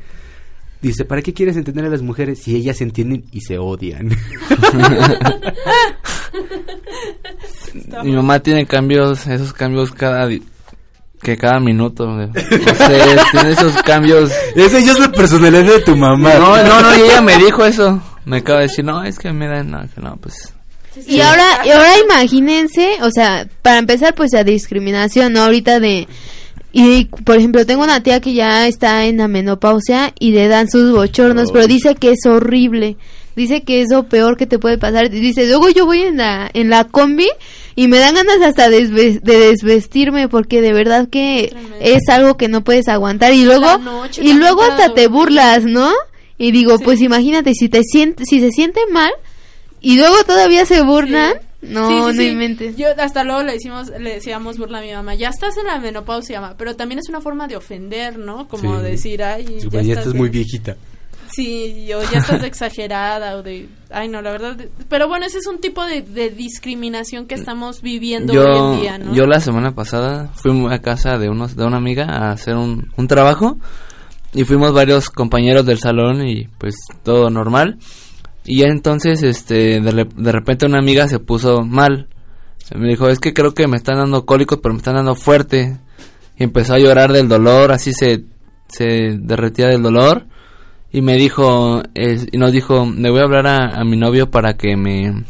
[0.81, 4.09] dice, ¿para qué quieres entender a las mujeres si ellas se entienden y se odian?
[8.03, 10.25] Mi mamá tiene cambios, esos cambios cada
[11.25, 12.05] que cada minuto.
[12.05, 12.45] No sé,
[13.31, 14.31] tiene esos cambios.
[14.55, 16.35] Esa ya es la personalidad de tu mamá.
[16.35, 18.01] No, no, no, y ella me dijo eso.
[18.25, 20.53] Me acaba de decir, no, es que mira, no, que no, pues.
[21.07, 25.41] Y ahora, y ahora imagínense, o sea, para empezar, pues la discriminación, ¿no?
[25.41, 26.07] Ahorita de...
[26.71, 30.69] Y, por ejemplo, tengo una tía que ya está en la menopausia y le dan
[30.69, 32.97] sus bochornos, pero dice que es horrible.
[33.35, 35.05] Dice que es lo peor que te puede pasar.
[35.13, 37.27] Y Dice, luego yo voy en la, en la combi
[37.75, 41.77] y me dan ganas hasta desve- de desvestirme porque de verdad que tremendo.
[41.81, 43.33] es algo que no puedes aguantar.
[43.33, 45.91] Y luego, noche y luego hasta te burlas, ¿no?
[46.37, 46.83] Y digo, Sí.
[46.85, 49.11] pues imagínate, si te siente, si se siente mal,
[49.81, 51.33] y luego todavía se burlan.
[51.61, 52.27] No, Sí, sí, no sí.
[52.27, 52.77] inventes.
[52.77, 55.79] Yo hasta luego le decimos, le decíamos burla a mi mamá, ya estás en la
[55.79, 58.47] menopausia, mamá, pero también es una forma de ofender, ¿no?
[58.47, 58.83] Como Sí.
[58.83, 60.77] decir, ay, ya, ya estás estás muy de- viejita.
[61.31, 64.57] Sí, o ya estás exagerada o de, ay, no, la verdad,
[64.89, 68.97] pero bueno, ese es un tipo de, de discriminación que estamos viviendo hoy en día,
[68.97, 69.13] ¿no?
[69.13, 72.91] yo la semana pasada fui a casa de unos, de una amiga a hacer un,
[72.95, 73.57] un trabajo
[74.35, 77.79] y fuimos varios compañeros del salón y pues todo normal.
[78.43, 82.09] Y entonces, este, de, de repente una amiga se puso mal.
[82.75, 85.77] Me dijo, es que creo que me están dando cólicos, pero me están dando fuerte.
[86.37, 88.25] Y empezó a llorar del dolor, así se,
[88.67, 90.27] se derretía del dolor.
[90.95, 94.31] Y me dijo, es- y nos dijo, le voy a hablar a, a mi novio
[94.31, 95.25] para que me,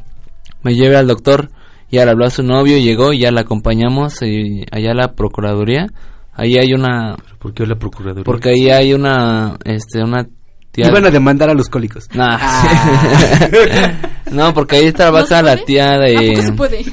[0.62, 1.50] me lleve al doctor.
[1.90, 5.14] Y le habló a su novio, llegó y ya la acompañamos y allá a la
[5.14, 5.88] procuraduría
[6.34, 7.16] Ahí hay una...
[7.40, 8.24] ¿Por qué la procuraduría?
[8.26, 10.28] Porque ahí hay una, este, una
[10.72, 10.90] tía...
[10.90, 12.10] Iban a demandar a los cólicos.
[12.14, 12.38] Nah.
[12.40, 13.92] Ah.
[14.32, 16.52] no, porque ahí trabaja ¿No la tía ¿A poco se de...
[16.52, 16.86] puede?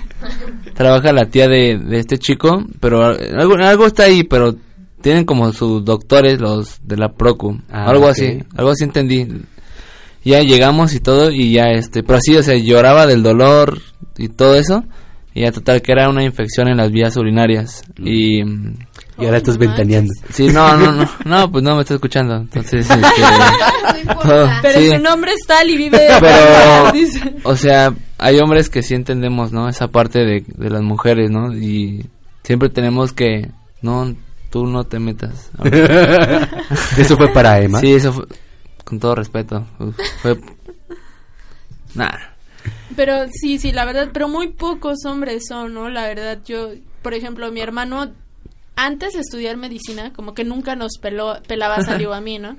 [0.73, 4.55] Trabaja la tía de, de este chico, pero algo, algo está ahí, pero
[5.03, 7.61] tienen como sus doctores los de la Procu.
[7.71, 9.27] Ah, algo así, algo así entendí.
[10.25, 13.81] Ya llegamos y todo, y ya este, pero así, o sea, lloraba del dolor
[14.17, 14.85] y todo eso.
[15.35, 17.83] Y ya total que era una infección en las vías urinarias.
[17.99, 18.45] Y...
[18.45, 18.75] mm,
[19.19, 20.13] Y ahora estás ventaneando.
[20.31, 22.37] Sí, no, no, no, no, pues no me está escuchando.
[22.37, 24.01] Entonces, este, No todo-
[24.45, 24.59] importa.
[24.61, 24.89] Pero sí.
[24.91, 25.99] su nombre es tal y vive...
[26.21, 27.35] Pero, Dice.
[27.45, 29.69] o sea, hay hombres que sí entendemos, ¿no?
[29.71, 31.57] Esa parte de, de las mujeres, ¿no?
[31.57, 32.05] Y
[32.45, 33.49] siempre tenemos que,
[33.81, 34.15] no,
[34.53, 35.51] tú no te metas.
[36.99, 37.81] Eso fue para Emma.
[37.81, 38.27] Sí, eso fue,
[38.85, 39.67] con todo respeto,
[40.21, 40.39] fue,
[41.95, 42.13] nah.
[42.95, 45.89] Pero sí, sí, la verdad, pero muy pocos hombres son, ¿no?
[45.89, 48.13] La verdad, yo, por ejemplo, mi hermano,
[48.77, 52.57] antes de estudiar medicina, como que nunca nos peló, pelaba salió a mí, ¿no?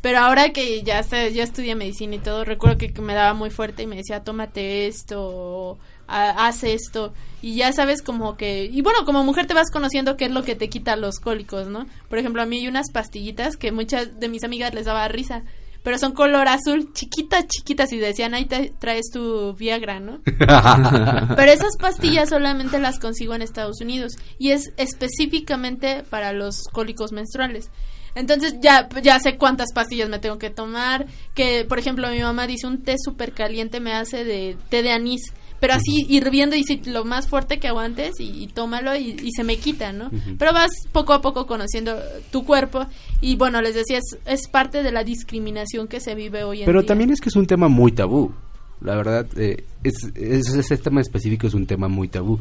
[0.00, 3.50] Pero ahora que ya, ya estudié medicina y todo, recuerdo que, que me daba muy
[3.50, 5.78] fuerte y me decía, tómate esto, o,
[6.08, 7.12] "Ha- haz esto.
[7.40, 8.64] Y ya sabes como que...
[8.64, 11.68] Y bueno, como mujer te vas conociendo qué es lo que te quita los cólicos,
[11.68, 11.86] ¿no?
[12.08, 15.44] Por ejemplo, a mí hay unas pastillitas que muchas de mis amigas les daba risa.
[15.84, 20.18] Pero son color azul, chiquitas, chiquitas, y decían, ahí te traes tu Viagra, ¿no?
[21.36, 27.12] Pero esas pastillas solamente las consigo en Estados Unidos y es específicamente para los cólicos
[27.12, 27.70] menstruales.
[28.14, 31.06] Entonces ya, ya sé cuántas pastillas me tengo que tomar.
[31.34, 34.90] Que, por ejemplo, mi mamá dice un té súper caliente me hace de té de
[34.90, 35.32] anís.
[35.60, 39.30] Pero así hirviendo y si lo más fuerte que aguantes y, y tómalo y, y
[39.36, 40.10] se me quita, ¿no?
[40.38, 41.96] Pero vas poco a poco conociendo
[42.30, 42.86] tu cuerpo
[43.20, 46.66] y bueno, les decía, es, es parte de la discriminación que se vive hoy en
[46.66, 46.86] Pero día.
[46.88, 48.32] también es que es un tema muy tabú.
[48.80, 52.38] La verdad, eh, es, es- ese tema específico es un tema muy tabú.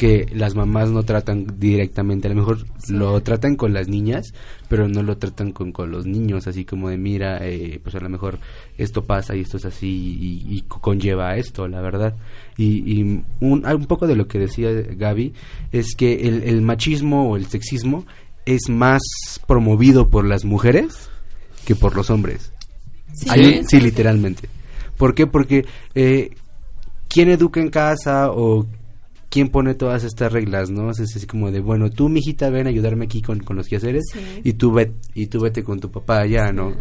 [0.00, 2.26] Que las mamás no tratan directamente.
[2.26, 4.32] A lo mejor lo tratan con las niñas,
[4.66, 6.46] pero no lo tratan con, con los niños.
[6.46, 8.38] Así como de, mira, eh, pues a lo mejor
[8.78, 12.16] esto pasa y esto es así y, y conlleva esto, la verdad.
[12.56, 15.34] Y, y un, un poco de lo que decía Gaby
[15.70, 18.06] es que el, el machismo o el sexismo
[18.46, 19.02] es más
[19.46, 21.10] promovido por las mujeres
[21.66, 22.54] que por los hombres.
[23.12, 24.48] Sí, sí, literalmente.
[24.96, 25.26] ¿Por qué?
[25.26, 26.30] Porque eh,
[27.06, 28.66] ¿quién educa en casa o
[29.30, 30.90] quién pone todas estas reglas, no?
[30.90, 34.02] Es así como de, bueno, tú, mijita, ven a ayudarme aquí con, con los quehaceres
[34.12, 34.20] Sí.
[34.44, 36.74] y tú ve, y tú vete con tu papá allá, ¿no?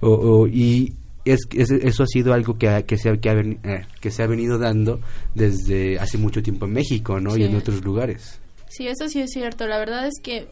[0.00, 3.28] O, o- y es, es- eso ha sido algo que, ha- que, se ha, que,
[3.28, 5.00] ha veni- eh, que se ha venido dando
[5.34, 7.36] desde hace mucho tiempo en México, ¿no?
[7.36, 8.40] Y en otros lugares.
[8.68, 9.66] Sí, eso sí es cierto.
[9.66, 10.46] La verdad es que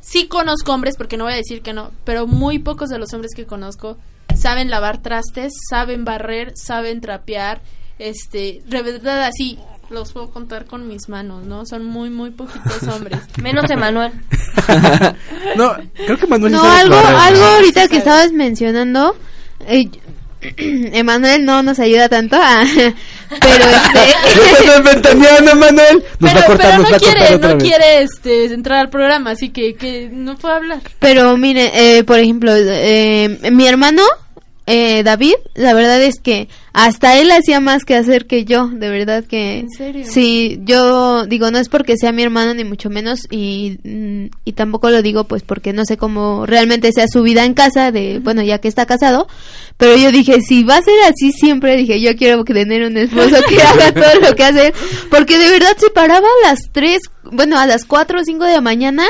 [0.00, 3.12] sí conozco hombres, porque no voy a decir que no, pero muy pocos de los
[3.12, 3.98] hombres que conozco
[4.36, 7.60] saben lavar trastes, saben barrer, saben trapear,
[7.98, 9.58] este, de verdad así
[9.90, 11.64] los puedo contar con mis manos, ¿no?
[11.66, 13.20] Son muy, muy poquitos hombres.
[13.42, 14.12] Menos Emanuel.
[15.56, 18.10] no, creo que Manuel No, algo, algo ahorita Sí que sabe.
[18.10, 19.16] estabas mencionando,
[19.66, 19.88] eh,
[20.56, 22.64] Emanuel no nos ayuda tanto, ah,
[23.40, 26.04] pero este, ¡Estás ventaneando, Manuel!
[26.20, 28.44] Nos va a pero, cortar, pero nos va no a cortar quiere, no quiere este,
[28.54, 30.80] entrar al programa, así que, que no puedo hablar.
[31.00, 34.02] pero mire, eh, por ejemplo, eh, mi hermano
[34.70, 38.90] eh, David, la verdad es que hasta él hacía más que hacer que yo, de
[38.90, 40.04] verdad que ¿En serio?
[40.06, 44.52] sí, yo digo no es porque sea mi hermano ni mucho menos y mm, y
[44.52, 48.18] tampoco lo digo pues porque no sé cómo realmente sea su vida en casa de
[48.18, 49.26] bueno ya que está casado,
[49.78, 53.36] pero yo dije si va a ser así siempre dije yo quiero tener un esposo
[53.48, 54.74] que haga todo lo que hace
[55.08, 57.00] porque de verdad se paraba a las 3,
[57.32, 59.04] bueno a las 4 o 5 de la mañana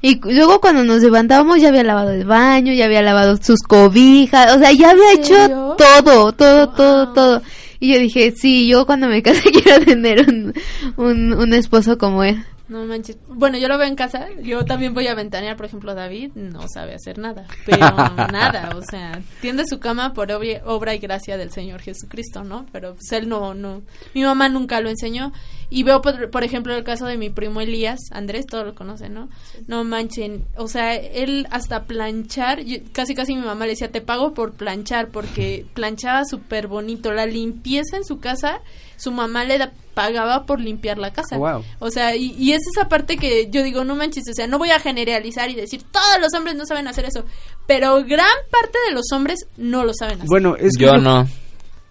[0.00, 4.56] y luego cuando nos levantábamos ya había lavado el baño, ya había lavado sus cobijas,
[4.56, 5.76] o sea, ya había ¿En hecho serio?
[5.76, 7.42] todo, todo, todo, todo.
[7.80, 10.54] Y yo dije, sí, yo cuando me case quiero tener un,
[10.96, 12.44] un, un esposo como él.
[12.68, 13.16] No manches.
[13.28, 14.28] Bueno, yo lo veo en casa.
[14.42, 17.46] Yo también voy a ventanear, por ejemplo, David no sabe hacer nada.
[17.64, 17.78] Pero
[18.32, 22.66] nada, o sea, tiende su cama por obra, obra y gracia del Señor Jesucristo, ¿no?
[22.70, 23.82] Pero pues él no, no.
[24.14, 25.32] Mi mamá nunca lo enseñó.
[25.70, 29.14] Y veo, por, por ejemplo, el caso de mi primo Elías, Andrés, todos lo conocen,
[29.14, 29.28] ¿no?
[29.66, 30.46] No manchen.
[30.56, 34.52] O sea, él hasta planchar, yo- casi casi mi mamá le decía, te pago por
[34.52, 37.12] planchar, porque planchaba súper bonito.
[37.12, 38.60] La limpieza en su casa,
[38.98, 41.38] su mamá le da- pagaba por limpiar la casa.
[41.38, 41.64] Wow.
[41.78, 44.58] O sea, y, y es esa parte que yo digo, no manches, o sea, no
[44.58, 47.24] voy a generalizar y decir, todos los hombres no saben hacer eso,
[47.66, 50.28] pero gran parte de los hombres no lo saben hacer.
[50.28, 51.26] Bueno, es que Yo no.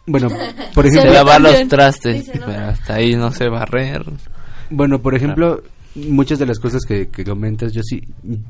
[0.05, 0.29] Bueno,
[0.73, 4.05] por ejemplo, lavar los trastes, Sí, pero hasta ahí no sé barrer.
[4.69, 5.61] bueno, por ejemplo,
[5.95, 7.99] muchas de las cosas que, que comentas yo sí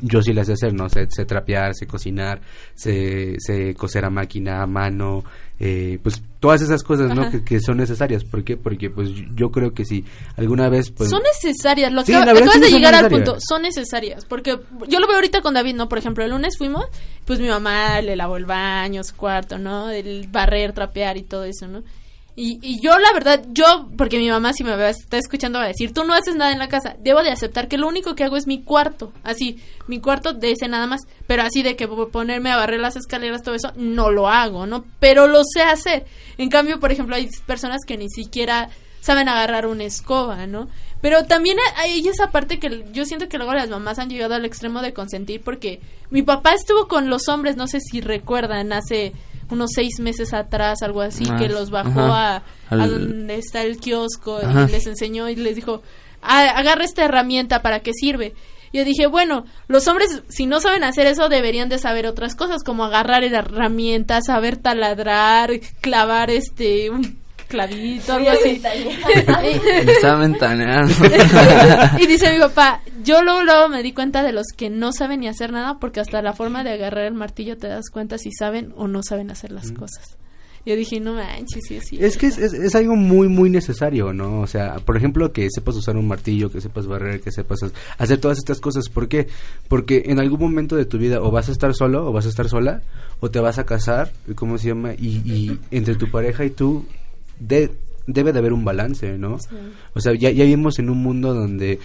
[0.02, 2.42] yo sí las sé hacer no sé, sé trapear sé cocinar
[2.76, 5.24] sé, sé coser a máquina a mano
[5.60, 8.58] eh, pues todas esas cosas no que, que son necesarias ¿por qué?
[8.58, 10.06] porque pues yo creo que si
[10.36, 13.64] alguna vez pues son necesarias, lo Sí, acab- acabas sí de llegar al punto, son
[13.64, 15.90] necesarias, porque yo lo veo ahorita con David, ¿no?
[15.90, 16.86] Por ejemplo, el lunes fuimos,
[17.26, 19.90] pues mi mamá le lavó el baño, su cuarto, ¿no?
[19.90, 21.82] El barrer, trapear y todo eso, ¿no?
[22.40, 25.70] Y, y yo, la verdad, yo, porque mi mamá, si me está escuchando, va a
[25.70, 26.96] decir, tú no haces nada en la casa.
[27.00, 29.12] Debo de aceptar que lo único que hago es mi cuarto.
[29.24, 29.58] Así,
[29.88, 31.02] mi cuarto de ese nada más.
[31.26, 34.86] Pero así de que ponerme a barrer las escaleras, todo eso, no lo hago, ¿no?
[35.00, 36.06] Pero lo sé hacer.
[36.38, 38.70] En cambio, por ejemplo, hay personas que ni siquiera
[39.02, 40.68] saben agarrar una escoba, ¿no?
[41.02, 44.46] Pero también hay esa parte que yo siento que luego las mamás han llegado al
[44.46, 45.80] extremo de consentir porque
[46.12, 49.14] mi papá estuvo con los hombres, no sé si recuerdan, hace
[49.50, 52.44] unos seis meses atrás, algo así, Ah, que los bajó ajá.
[52.70, 54.66] a, donde está el kiosco Ajá.
[54.68, 55.82] y les enseñó y les dijo,
[56.22, 58.34] "Ah, agarra esta herramienta, ¿para qué sirve?
[58.74, 62.64] Yo dije, bueno, los hombres, si no saben hacer eso, deberían de saber otras cosas,
[62.64, 67.18] como agarrar herramientas, saber taladrar, clavar este, un
[67.48, 68.62] clavito, algo así.
[69.86, 70.94] Me estaba ventaneando.
[72.00, 75.22] y dice mi papá, yo luego, luego me di cuenta de los que no saben
[75.22, 78.32] ni hacer nada, porque hasta la forma de agarrar el martillo te das cuenta si
[78.32, 80.18] saben o no saben hacer las cosas.
[80.66, 81.98] Yo dije, no manches, sí, sí.
[81.98, 84.42] Es que es, es- es algo muy, muy necesario, ¿no?
[84.42, 87.72] O sea, por ejemplo, que sepas usar un martillo, que sepas barrer, que sepas ha-
[88.04, 88.90] hacer todas estas cosas.
[88.90, 89.28] ¿Por qué?
[89.70, 92.30] Porque en algún momento de tu vida o vas a estar solo o vas a
[92.30, 92.82] estar sola
[93.22, 94.92] o te vas a casar, ¿cómo se llama?
[94.94, 96.86] Y, y entre tu pareja y tú
[97.40, 97.72] de-
[98.08, 99.38] debe de haber un balance, ¿no?
[99.94, 101.80] O sea, ya, ya vivimos en un mundo donde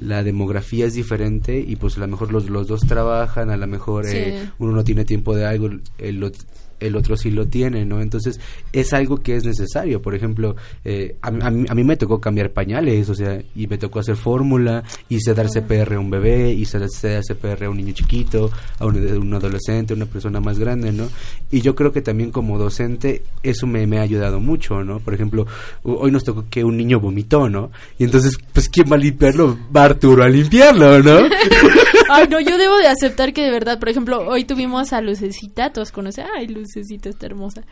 [0.00, 3.66] la demografía es diferente y pues a lo mejor los, los dos trabajan, a lo
[3.66, 6.44] mejor eh, uno no tiene tiempo de algo, el, ot-
[6.80, 8.00] el otro sí lo tiene, ¿no?
[8.00, 8.40] Entonces
[8.72, 10.00] es algo que es necesario.
[10.02, 13.40] Por ejemplo, eh, a, mí- a mí, a mí me tocó cambiar pañales, o sea,
[13.54, 17.70] y me tocó hacer fórmula, hice dar CPR a un bebé, hice dar CPR a
[17.70, 21.08] un niño chiquito, a un, un adolescente, a una persona más grande, ¿no?
[21.50, 25.00] Y yo creo que también como docente eso me, me ha ayudado mucho, ¿no?
[25.00, 25.46] Por ejemplo,
[25.82, 27.70] ho- hoy nos tocó que un niño vomitó, ¿no?
[27.98, 29.58] Y entonces, pues, ¿quién va a limpiarlo?
[29.74, 31.18] Va Arturo a limpiarlo, ¿no?
[32.10, 35.72] Ay, no, yo debo de aceptar que de verdad, por ejemplo, hoy tuvimos a Lucecita,
[35.72, 37.62] todos conocen, ay, Lucecita está hermosa.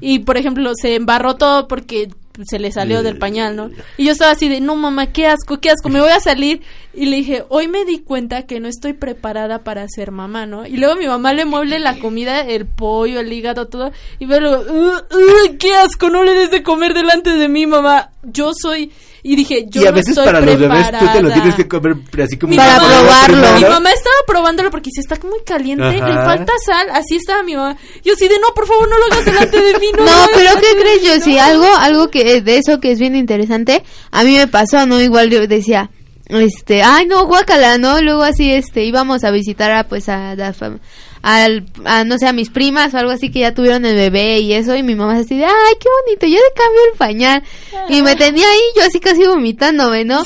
[0.00, 2.08] Y, por ejemplo, se embarró todo porque
[2.48, 3.70] se le salió del pañal, ¿no?
[3.96, 6.60] Y yo estaba así de, no, mamá, qué asco, qué asco, me voy a salir.
[6.92, 10.66] Y le dije, hoy me di cuenta que no estoy preparada para ser mamá, ¿no?
[10.66, 13.90] Y luego mi mamá le mueble la comida, el pollo, el hígado, todo.
[14.18, 17.66] Y veo luego, "Uh, uh, qué asco, no le des de comer delante de mí,
[17.66, 18.10] mamá.
[18.22, 18.90] Yo soy...
[19.28, 21.34] Y dije, yo y a no veces estoy para los bebés tú te lo preparada".
[21.34, 22.50] tienes que comer así como...
[22.52, 22.88] Mi Para mamá-
[23.26, 23.56] probarlo.
[23.58, 26.08] Mi mamá estaba probándolo porque si está muy caliente, Ajá.
[26.08, 27.76] le falta sal, así estaba mi mamá.
[28.04, 30.04] Yo así de, no, por favor, no lo hagas delante de mí, no.
[30.06, 31.16] No, pero ¿qué crees yo?
[31.18, 31.24] no".
[31.24, 35.00] Sí, algo, algo que de eso que es bien interesante, a mí me pasó, ¿no?
[35.00, 35.90] Igual yo decía,
[36.28, 38.00] este, ay no, guácala, ¿no?
[38.00, 40.78] Luego así, este, íbamos a visitar a, pues, a, la fam-
[41.22, 44.40] al, a, no sé, a mis primas o algo así que ya tuvieron el bebé
[44.40, 47.42] y eso, y mi mamá así de, ay, qué bonito, yo le cambio el pañal.
[47.88, 50.22] Y me tenía ahí, yo así casi vomitándome, ¿no?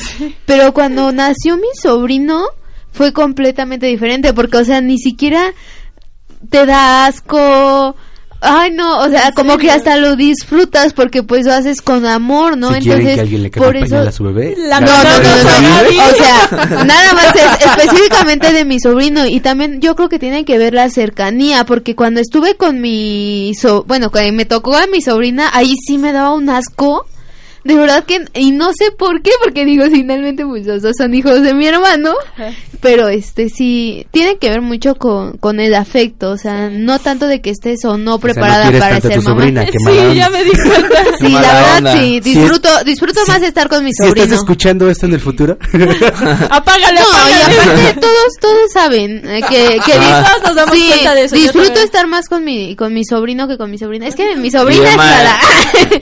[0.46, 2.46] Pero cuando nació mi sobrino,
[2.92, 5.52] fue completamente diferente, porque, o sea, ni siquiera
[6.48, 7.96] te da asco.
[8.42, 12.56] Ay, no, o sea, como que hasta lo disfrutas porque pues lo haces con amor,
[12.56, 12.72] ¿no?
[12.72, 14.54] si quieren Entonces, que alguien le por eso a su bebé...
[14.56, 16.04] La- no, no, no, no.
[16.10, 20.46] O sea, nada más es específicamente de mi sobrino y también yo creo que tiene
[20.46, 24.86] que ver la cercanía porque cuando estuve con mi so bueno, cuando me tocó a
[24.86, 27.06] mi sobrina, ahí sí me daba un asco.
[27.64, 31.14] De verdad que y no sé por qué, porque digo, finalmente pues los dos son
[31.14, 32.14] hijos de mi hermano,
[32.80, 37.26] pero este sí tiene que ver mucho con, con el afecto, o sea, no tanto
[37.26, 39.40] de que estés o no O sea, no preparada para ser tu mamá.
[39.42, 40.14] sobrina, qué mala Sí, onda.
[40.14, 41.04] ya me di cuenta.
[41.20, 41.92] Sí, la verdad onda.
[41.92, 44.24] sí, Si es- disfruto disfruto más estar con mi sobrino.
[44.24, 45.58] estás escuchando esto en el futuro...
[46.50, 50.36] Apágale, No, y aparte todos todos saben eh, que, que Ah.
[50.44, 53.58] nos damos sí, cuenta de eso, disfruto estar más con mi con mi sobrino que
[53.58, 54.06] con mi sobrina.
[54.06, 55.38] Es que mi Y sobrina es Emma, rara.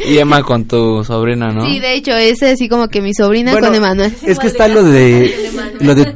[0.07, 1.67] y Emma con tu sobrina, ¿no?
[1.67, 4.13] Sí, de hecho es así como que mi sobrina Bueno, con Emanuel.
[4.25, 5.35] Es que está lo de,
[5.81, 6.15] lo de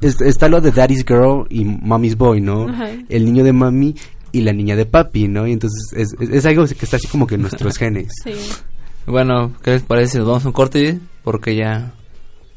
[0.00, 2.68] es- está lo de Daddy's Girl y Mommy's Boy, ¿no?
[2.68, 2.88] Ajá.
[3.08, 3.94] El niño de mami
[4.32, 5.46] y la niña de papi, ¿no?
[5.46, 8.12] Y entonces es, es- es algo que está así como que en nuestros genes.
[8.24, 8.32] Sí.
[9.06, 10.12] Bueno, ¿qué les parece?
[10.12, 11.92] si Nos vamos a un corte porque ya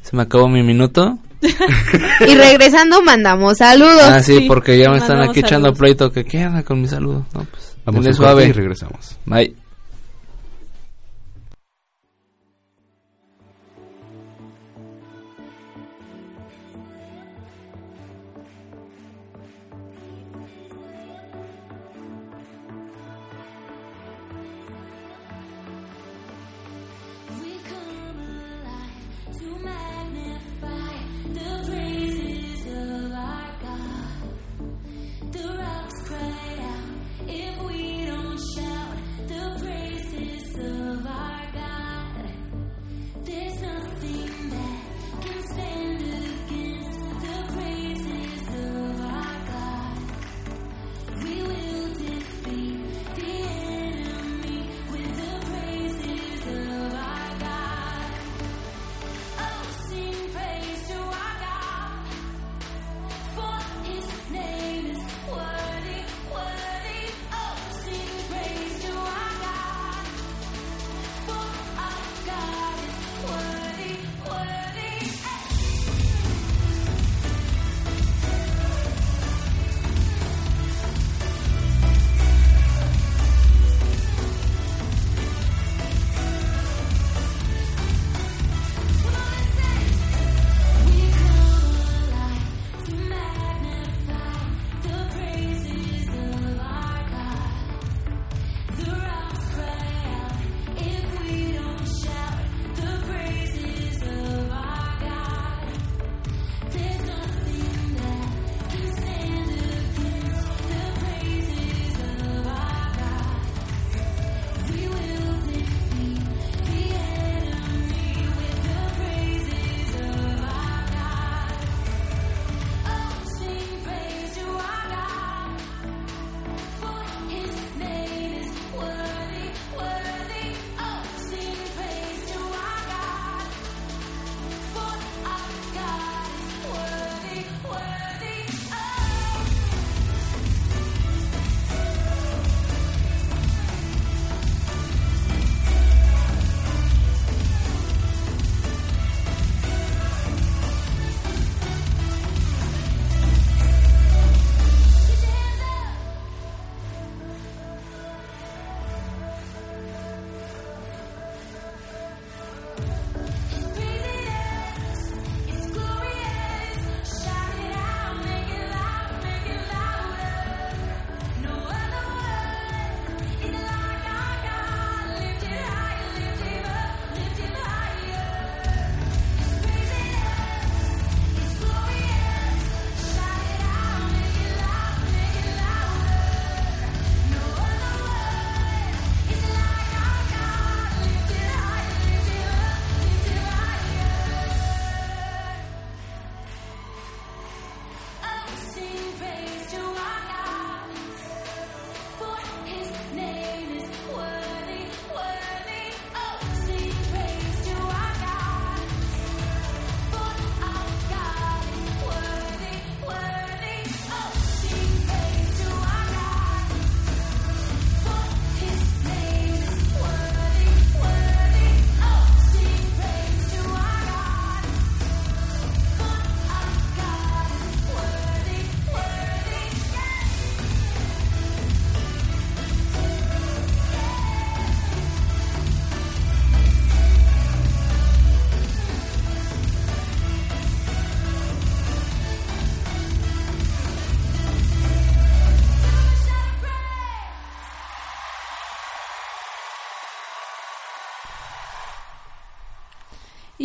[0.02, 1.18] se me acabó mi minuto.
[1.40, 4.02] Y regresando mandamos saludos.
[4.02, 5.78] Ah, sí, sí, porque ya me están aquí echando saludos.
[5.78, 6.10] pleito.
[6.10, 7.26] que ¿Qué onda con mi saludo?
[7.32, 8.46] No, pues, Vamos a suave.
[8.46, 9.16] y regresamos.
[9.24, 9.54] Bye.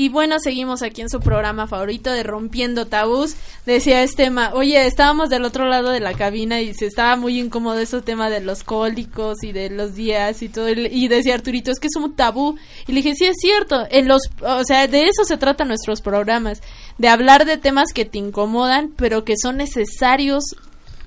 [0.03, 3.37] Y bueno, seguimos aquí en su programa favorito de Rompiendo Tabús.
[3.65, 7.39] Decía este tema, oye, estábamos del otro lado de la cabina y se estaba muy
[7.39, 10.67] incómodo ese tema de los cólicos y de los días y todo.
[10.67, 12.57] Y decía Arturito, es que es un tabú.
[12.85, 13.87] Y le dije, sí, es cierto.
[13.91, 16.61] En los, o sea, de eso se tratan nuestros programas.
[16.97, 20.43] De hablar de temas que te incomodan, pero que son necesarios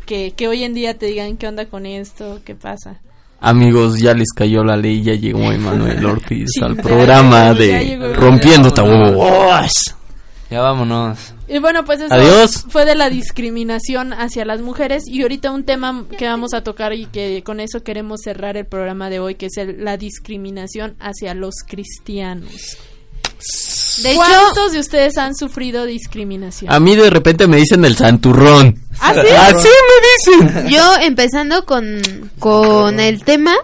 [0.07, 3.03] que, que hoy en día te digan qué onda con esto, qué pasa.
[3.41, 8.15] Amigos, ya les cayó la ley, ya llegó Emanuel Ortiz Sí, al programa de.
[8.15, 9.95] Rompiendo Tabús.
[10.51, 11.35] Ya vámonos.
[11.49, 12.65] Y bueno, pues eso Adiós.
[12.69, 16.93] fue de la discriminación hacia las mujeres y ahorita un tema que vamos a tocar
[16.93, 20.95] y que con eso queremos cerrar el programa de hoy, que es el- la discriminación
[21.01, 22.77] hacia los cristianos.
[24.03, 26.73] De hecho, ¿Cuántos de ustedes han sufrido discriminación?
[26.73, 28.81] A mí de repente me dicen el santurrón.
[29.01, 29.21] ¿Ah, sí?
[29.37, 30.69] Así me dicen.
[30.69, 32.01] yo empezando con,
[32.39, 33.55] con el tema,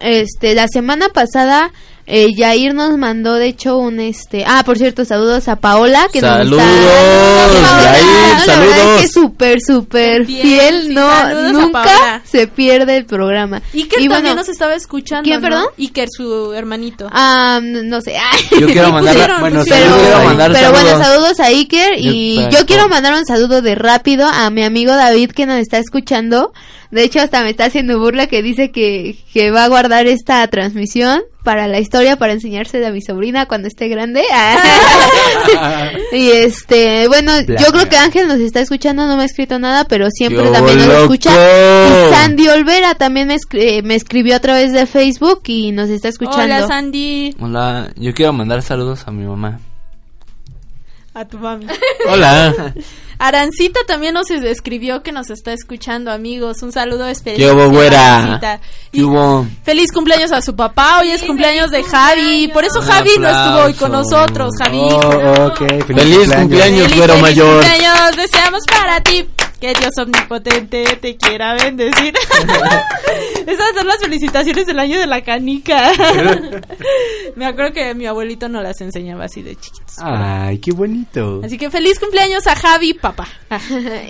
[0.00, 1.72] este, la semana pasada
[2.06, 6.20] eh, Yair nos mandó de hecho un este, ah, por cierto, saludos a Paola que
[6.20, 8.76] Saludos, nos está Paola, Yair, no, la verdad saludos.
[8.76, 13.62] es que es súper súper Fiel, fiel, sí, no saludos nunca se pierde el programa.
[13.72, 15.22] Iker y también bueno, nos estaba escuchando.
[15.24, 15.48] ¿Quién, ¿no?
[15.48, 15.66] perdón?
[15.78, 17.08] Iker, su hermanito.
[17.12, 18.16] Ah, no sé.
[18.58, 20.82] Yo quiero mandar, pusieron, bueno, yo quiero mandar pero saludos.
[20.82, 24.64] bueno, saludos a Iker y Yo- yo, quiero mandar un saludo de rápido a mi
[24.64, 26.52] amigo David que nos está escuchando.
[26.90, 30.46] De hecho, hasta me está haciendo burla que dice que, que va a guardar esta
[30.48, 34.22] transmisión para la historia, para enseñársela a mi sobrina cuando esté grande.
[36.12, 39.84] y este, bueno, yo creo que Ángel nos está escuchando, no me ha escrito nada,
[39.84, 41.00] pero siempre ¡Qué también nos loco!
[41.14, 41.30] escucha.
[41.32, 45.88] Y Sandy Olvera también me, escri- eh, me escribió a través de Facebook y nos
[45.90, 46.42] está escuchando.
[46.42, 47.34] Hola, Sandy.
[47.40, 49.58] Hola, yo quiero mandar saludos a mi mamá.
[51.14, 51.66] A tu mami.
[52.10, 52.74] Hola.
[53.24, 56.60] Arancita también nos escribió que nos está escuchando, amigos.
[56.60, 57.50] Un saludo especial.
[57.50, 58.18] ¿Qué hubo, güera?
[58.18, 58.58] Arancita.
[58.90, 59.46] ¿Qué Y hubo?
[59.62, 60.98] Feliz cumpleaños a su papá.
[61.00, 62.48] Hoy es cumpleaños de Javi.
[62.52, 64.80] Por eso Un Javi no estuvo hoy con nosotros, Javi.
[64.80, 67.64] Oh, ok, feliz, Feliz cumpleaños, Feliz, güero feliz mayor.
[67.64, 68.16] cumpleaños.
[68.16, 69.28] Deseamos para ti
[69.60, 72.14] que Dios omnipotente te quiera bendecir.
[73.74, 75.92] Son las felicitaciones del año de la canica.
[77.36, 79.96] Me acuerdo que mi abuelito nos las enseñaba así de chiquitos.
[79.98, 81.40] Ay, qué bonito.
[81.44, 83.26] Así que feliz cumpleaños a Javi, papá.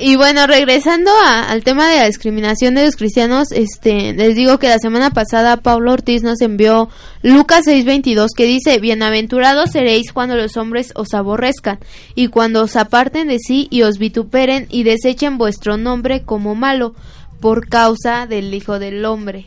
[0.00, 4.58] Y bueno, regresando a- al tema de la discriminación de los cristianos, este, les digo
[4.58, 6.88] que la semana pasada Pablo Ortiz nos envió
[7.22, 11.78] Lucas 6:22 que dice, "Bienaventurados seréis cuando los hombres os aborrezcan
[12.14, 16.94] y cuando os aparten de sí y os vituperen y desechen vuestro nombre como malo
[17.40, 19.46] por causa del Hijo del Hombre."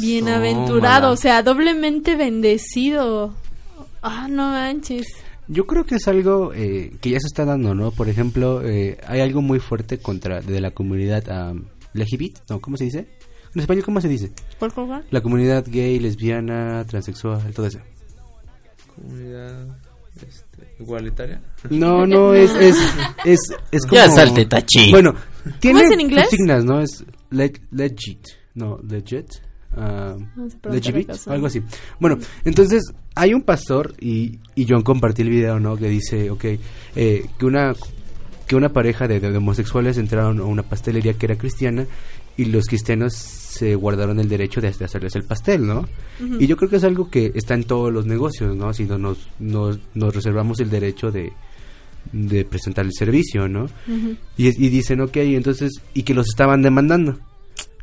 [0.00, 1.10] Bienaventurado, Tómala.
[1.10, 3.34] o sea, doblemente bendecido.
[4.02, 5.06] Ah, no manches.
[5.48, 7.90] Yo creo que es algo eh, que ya se está dando, ¿no?
[7.90, 12.60] Por ejemplo, eh, hay algo muy fuerte contra de la comunidad um, LGBT, ¿no?
[12.60, 13.08] ¿Cómo se dice?
[13.54, 14.30] En español, ¿cómo se dice?
[14.58, 15.02] ¿Por favor?
[15.10, 17.78] La comunidad gay, lesbiana, transexual, todo eso.
[18.94, 19.66] Comunidad
[20.16, 21.40] este, igualitaria.
[21.70, 22.76] No, no, es, es,
[23.24, 23.40] es,
[23.70, 23.94] es como...
[23.94, 24.90] Ya salte, Tachi.
[24.90, 25.14] Bueno,
[25.60, 26.28] tiene es en inglés?
[26.30, 26.80] signas, ¿no?
[26.82, 28.20] Es leg- legit,
[28.54, 29.28] no, legit.
[29.76, 31.32] Ah, Vamos a preguntarle legit, a Caso.
[31.32, 31.62] algo así.
[32.00, 32.82] Bueno, entonces
[33.14, 35.76] hay un pastor y, y John compartí el video, ¿no?
[35.76, 36.44] Que dice, ok,
[36.96, 37.74] eh, que una
[38.46, 41.86] que una pareja de, de homosexuales entraron a una pastelería que era cristiana
[42.38, 45.86] y los cristianos se guardaron el derecho de, de hacerles el pastel, ¿no?
[46.38, 48.72] Y yo creo que es algo que está en todos los negocios, ¿no?
[48.72, 51.32] Si no nos, nos, nos reservamos el derecho de,
[52.12, 53.66] de presentar el servicio, ¿no?
[54.36, 57.18] y, y dicen, ok, entonces, y que los estaban demandando,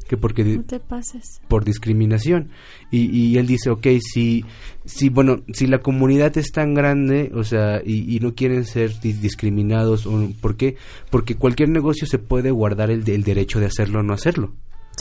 [0.07, 1.41] que porque No te pases.
[1.47, 2.49] por discriminación.
[2.91, 4.45] Y, y él dice, ok, si,
[4.85, 8.99] si, bueno, si la comunidad es tan grande, o sea, y, y no quieren ser
[8.99, 10.75] di- discriminados, o, ¿por qué?
[11.09, 14.53] Porque cualquier negocio se puede guardar el, el derecho de hacerlo o no hacerlo,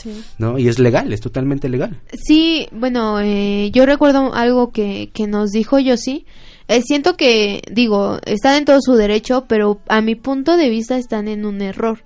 [0.02, 0.22] Sí.
[0.38, 0.58] ¿no?
[0.58, 2.00] Y es legal, es totalmente legal.
[2.26, 6.26] Sí, bueno, eh, yo recuerdo algo que, que nos dijo Yossi.
[6.66, 10.96] Eh, siento que, digo, están en todo su derecho, pero a mi punto de vista
[10.96, 12.02] están en un error.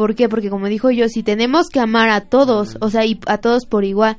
[0.00, 0.30] ¿Por qué?
[0.30, 3.66] Porque como dijo yo, si tenemos que amar a todos, o sea, y a todos
[3.66, 4.16] por igual,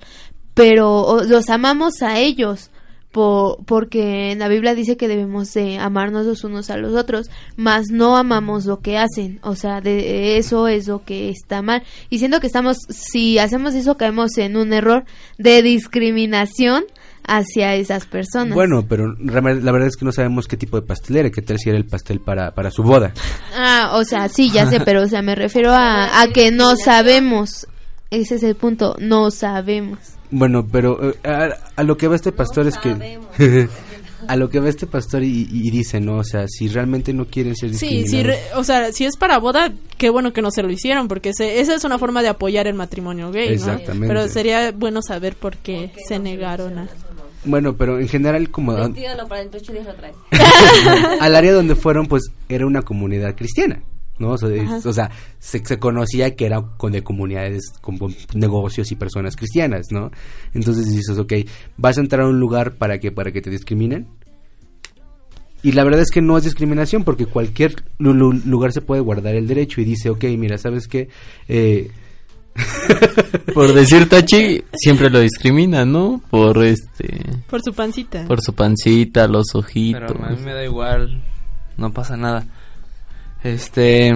[0.54, 2.70] pero los amamos a ellos,
[3.12, 7.32] po- porque en la Biblia dice que debemos de amarnos los unos a los otros,
[7.56, 11.82] mas no amamos lo que hacen, o sea, de eso es lo que está mal.
[12.12, 15.04] Y siento que estamos, si hacemos eso, caemos en un error
[15.40, 16.84] de discriminación
[17.28, 18.54] hacia esas personas.
[18.56, 21.58] Bueno, pero la verdad es que no sabemos qué tipo de pastel era, qué tal
[21.60, 23.14] si era el pastel para, para su boda.
[23.56, 26.76] Ah, o sea, sí, ya sé, pero o sea, me refiero a, a que no
[26.76, 27.68] sabemos.
[28.10, 30.00] Ese es el punto, no sabemos.
[30.32, 33.20] Bueno, pero eh, a, a lo que va este pastor es que...
[34.28, 36.18] a lo que va este pastor y, y dice, ¿no?
[36.18, 38.12] O sea, si realmente no quieren ser Sí, discriminados...
[38.12, 41.08] sí, re- o sea, si es para boda, qué bueno que no se lo hicieron,
[41.08, 43.54] porque se- esa es una forma de apoyar el matrimonio gay, ¿no?
[43.56, 44.08] Exactamente.
[44.08, 46.88] Pero sería bueno saber por qué se negaron a...
[47.44, 48.94] Bueno, pero en general como no,
[49.28, 50.16] para dentro ocho días lo traes.
[51.22, 53.82] al área donde fueron, pues era una comunidad cristiana,
[54.20, 54.32] ¿no?
[54.32, 54.82] O sea, es- Ajá.
[54.90, 59.36] o sea, se, se conocía que era con de comunidades, con con negocios y personas
[59.36, 60.12] cristianas, ¿no?
[60.54, 61.34] Entonces dices, ok,
[61.78, 64.08] vas a entrar a un lugar para que para que te discriminen.
[65.64, 69.02] Y la verdad es que no es discriminación porque cualquier lu- lu- lugar se puede
[69.02, 71.10] guardar el derecho y dice, ok, mira, ¿sabes qué?
[71.48, 71.92] Eh,
[73.54, 76.22] Por decir Tachi, siempre lo discrimina, ¿no?
[76.30, 77.22] Por este.
[77.50, 78.26] Por su pancita.
[78.28, 80.02] Por su pancita, los ojitos.
[80.08, 81.22] Pero a mí me da igual,
[81.78, 82.46] no pasa nada.
[83.44, 84.14] Este...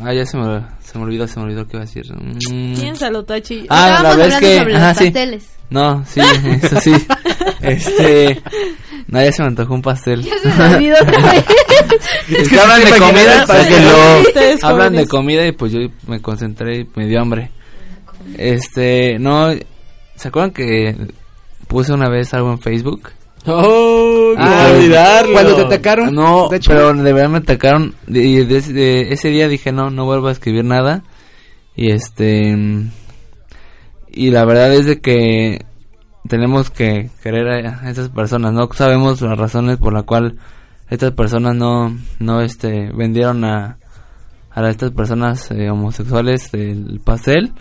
[0.00, 2.04] Ah, ya se me, se me olvidó, se me olvidó qué iba a decir.
[2.12, 2.74] Mm.
[2.80, 3.66] Piénsalo, Tachi.
[3.68, 4.58] Ah, la vez hablando que...
[4.58, 5.04] sobre los ajá, sí.
[5.04, 5.46] pasteles.
[5.70, 6.20] No, sí,
[6.62, 6.92] eso sí.
[7.60, 8.42] este...
[9.08, 10.22] No, ya se me antojó un pastel.
[10.22, 10.96] Ya se me olvidó.
[12.28, 16.80] Es que hablan de comida, que lo- hablan de comida y pues yo me concentré
[16.80, 17.50] y me dio hambre.
[18.36, 19.48] Este, no,
[20.16, 20.96] ¿se acuerdan que
[21.68, 23.10] puse una vez algo en Facebook?
[23.46, 24.34] ¡Oh!
[24.36, 25.32] Ah, olvidarlo!
[25.32, 29.12] Cuando te atacaron, No, de hecho- pero de verdad me atacaron y de, ese- de
[29.12, 31.04] ese día dije no, no vuelvo a escribir nada
[31.76, 32.56] y este
[34.08, 35.64] y la verdad es de que
[36.28, 40.38] tenemos que querer a estas personas, no sabemos las razones por la cual
[40.90, 43.78] estas personas no no este vendieron a
[44.50, 47.52] a estas personas eh, homosexuales el pastel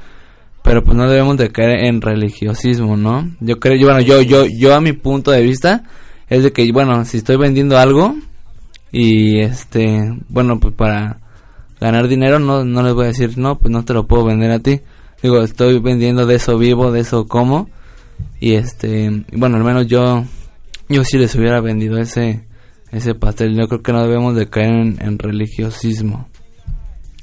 [0.66, 3.32] pero pues no debemos de caer en religiosismo, ¿no?
[3.40, 5.84] Yo creo, yo, bueno, yo, yo, yo a mi punto de vista
[6.28, 8.16] es de que, bueno, si estoy vendiendo algo
[8.92, 11.20] y este, bueno, pues para
[11.80, 14.50] ganar dinero no, no les voy a decir, no, pues no te lo puedo vender
[14.50, 14.82] a ti.
[15.22, 17.70] Digo, estoy vendiendo de eso vivo, de eso como
[18.40, 20.26] y este, bueno, al menos yo,
[20.90, 22.48] yo sí les hubiera vendido ese,
[22.92, 23.56] ese pastel.
[23.56, 26.28] Yo creo que no debemos de caer en, en religiosismo,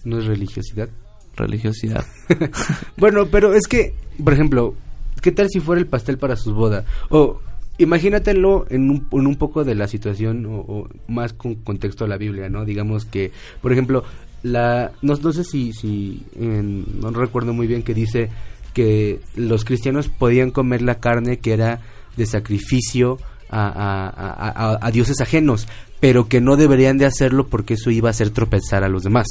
[0.04, 0.90] no es religiosidad.
[1.36, 2.04] Religiosidad.
[2.96, 4.74] Bueno, pero es que, por ejemplo,
[5.20, 6.84] ¿qué tal si fuera el pastel para sus bodas?
[7.10, 7.40] O
[7.78, 12.16] imagínatelo en un, en un poco de la situación o, más con contexto a la
[12.16, 12.64] Biblia, ¿no?
[12.64, 14.04] Digamos que, por ejemplo,
[14.42, 18.28] la no, no sé si, si en- no recuerdo muy bien que dice
[18.74, 21.80] que los cristianos podían comer la carne que era
[22.16, 23.18] de sacrificio
[23.50, 25.68] a- a- a dioses ajenos,
[26.00, 29.26] pero que no deberían de hacerlo porque eso iba a hacer tropezar a los demás.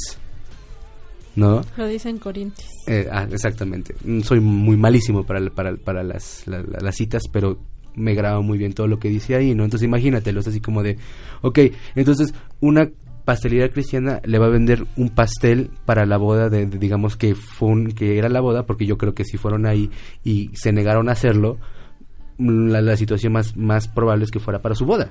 [1.36, 1.62] ¿No?
[1.76, 2.68] Lo dicen Corintios.
[2.86, 3.94] Eh, ah, exactamente.
[4.04, 7.58] Mm, Soy muy malísimo para, para, para las, la- la- las citas, pero
[7.94, 9.64] me graba muy bien todo lo que dice ahí, ¿no?
[9.64, 10.96] Entonces imagínatelo, es así como de,
[11.42, 11.58] ok,
[11.94, 12.88] entonces una
[13.24, 17.34] pastelería cristiana le va a vender un pastel para la boda de, de, digamos que
[17.34, 19.90] fue un- que era la boda, porque yo creo que si fueron ahí
[20.24, 21.58] y se negaron a hacerlo,
[22.38, 25.10] mm, la, la situación más, más probable es que fuera para su boda.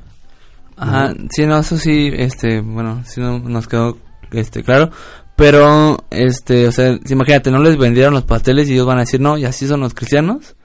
[0.78, 3.97] Ajá, sí, no, eso sí, este, bueno, sí no, nos quedó,
[4.32, 4.91] este, claro,
[5.36, 9.19] pero, este, o sea, imagínate, no les vendieron los pasteles y ellos van a decir,
[9.19, 10.55] no, y así son los cristianos,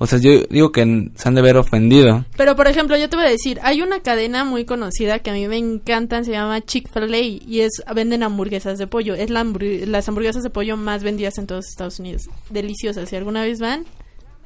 [0.00, 2.24] o sea, yo digo que se han de ver ofendido.
[2.36, 5.32] Pero, por ejemplo, yo te voy a decir, hay una cadena muy conocida que a
[5.32, 9.14] mí me encantan, se llama Chick-fil-A y es venden hamburguesas de pollo.
[9.14, 12.30] Es la las hamburguesas de pollo más vendidas en todos Estados Unidos.
[12.48, 13.08] Deliciosas.
[13.08, 13.86] Si alguna vez van,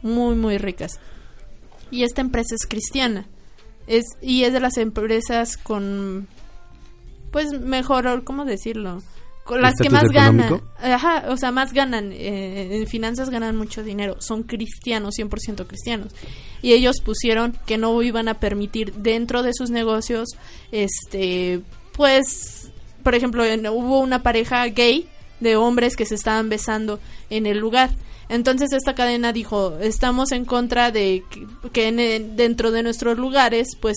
[0.01, 1.01] muy, muy ricas.
[1.91, 3.27] Y esta empresa es cristiana.
[3.87, 6.29] Es, y es de las empresas con,
[7.33, 9.03] pues, mejor, ¿cómo decirlo?
[9.45, 10.63] Con las que ¿Estatus más ganan.
[10.81, 12.13] Ajá, o sea, más ganan.
[12.13, 14.17] eh, en finanzas ganan mucho dinero.
[14.21, 16.13] Son cristianos, 100% cristianos.
[16.63, 20.29] Y ellos pusieron que no iban a permitir dentro de sus negocios,
[20.71, 21.61] este,
[21.97, 22.71] pues,
[23.03, 25.09] por ejemplo, en- hubo una pareja gay
[25.41, 27.91] de hombres que se estaban besando en el lugar.
[28.29, 33.77] Entonces esta cadena dijo, estamos en contra de que, que en- dentro de nuestros lugares,
[33.81, 33.97] pues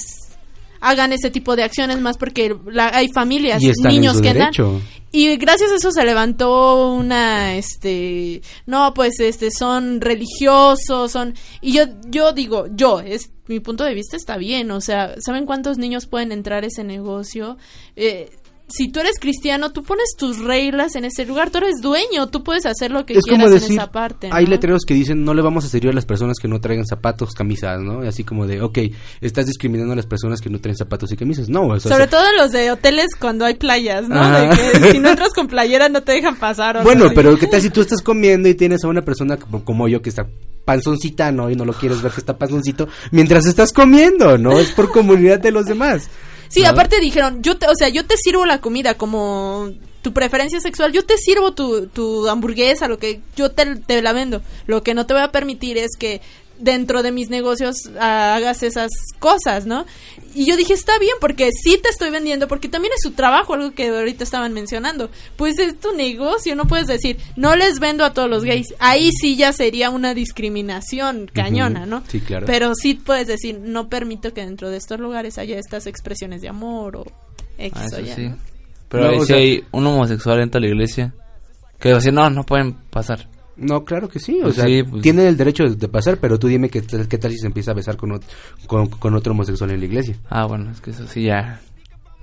[0.82, 4.38] hagan ese tipo de acciones más porque la- hay familias, Y niños que dan.
[4.52, 4.82] derecho.
[5.12, 11.72] Y gracias a eso se levantó una, este, no, pues, este, son religiosos, son, y
[11.74, 15.78] yo, yo digo, yo, es, mi punto de vista está bien, o sea, ¿saben cuántos
[15.78, 17.58] niños pueden entrar a ese negocio?
[17.96, 18.30] Eh,
[18.68, 22.44] si tú eres cristiano, tú pones tus reglas en ese lugar, tú eres dueño, tú
[22.44, 24.30] puedes hacer lo que es quieras como en esa parte.
[24.32, 26.86] hay letreros que dicen no le vamos a servir a las personas que no traigan
[26.86, 28.02] zapatos, camisas, ¿no?
[28.02, 28.80] Así como de, ok,
[29.22, 31.48] estás discriminando a las personas que no traen zapatos y camisas.
[31.48, 34.32] No, o sea, Sobre todo los de hoteles cuando hay playas, ¿no?
[34.32, 36.78] De que si no entras con playera no te dejan pasar.
[36.78, 37.16] o Bueno, así.
[37.16, 40.02] pero ¿qué tal si tú estás comiendo y tienes a una persona como, como yo
[40.02, 40.28] que está
[40.66, 41.52] panzoncita, ¿no?
[41.52, 44.60] Y no lo quieres ver que está panzoncito mientras estás comiendo, ¿no?
[44.60, 46.10] Es por comunidad de los demás.
[46.50, 46.70] Sí, ¿no?
[46.70, 49.72] aparte dijeron, yo te, o sea, yo te sirvo la comida como
[50.02, 54.14] tu preferencia sexual, yo te sirvo tu, tu hamburguesa, lo que yo te, te la
[54.14, 54.42] vendo.
[54.68, 56.22] Lo que no te voy a permitir es que
[56.66, 58.90] dentro de mis negocios ah, hagas esas
[59.20, 59.86] cosas, ¿no?
[60.34, 63.54] Y yo dije, está bien, porque sí te estoy vendiendo, porque también es su trabajo,
[63.54, 65.10] algo que ahorita estaban mencionando.
[65.38, 68.74] Pues es tu negocio, no puedes decir, no les vendo a todos los gays.
[68.80, 72.04] Ahí sí ya sería una discriminación cañona, ¿no?
[72.08, 72.46] Sí, claro.
[72.46, 76.50] Pero sí puedes decir, no permito que dentro de estos lugares haya estas expresiones de
[76.50, 77.06] amor o
[77.58, 78.28] X Ah, o eso Y, sí.
[78.30, 78.38] ¿no?
[78.90, 81.14] Pero No, si sea- hay un homosexual entra a la iglesia,
[81.80, 83.28] que va a decir, no, no pueden pasar.
[83.58, 84.40] No, claro que sí.
[84.40, 86.82] O Pues sea, sí, pues- tiene el derecho de, de pasar, pero tú dime qué,
[86.82, 88.20] tal- qué tal si se empieza a besar con,
[88.68, 90.16] con, con otro homosexual en la iglesia.
[90.30, 91.62] Ah, bueno, es que eso sí ya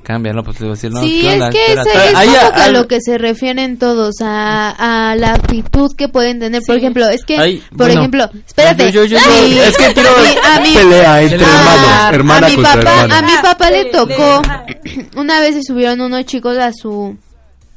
[0.02, 0.42] cambia, ¿no?
[0.42, 2.64] Pues le voy a decir, no, sí, ¿qué es que ese es a- que a
[2.64, 6.60] al- lo que se refieren todos, a, a la actitud que pueden tener.
[6.66, 8.00] Por ejemplo, es que, Ay, por bueno.
[8.00, 8.90] ejemplo, espérate.
[8.92, 12.56] Yo- yo- yo- es que quiero- a mí- Pelea entre a- hermanos, hermana a mi
[12.56, 13.18] contra papá, hermana.
[13.18, 14.42] A mi papá le tocó,
[15.16, 17.16] una vez se subieron unos chicos a su,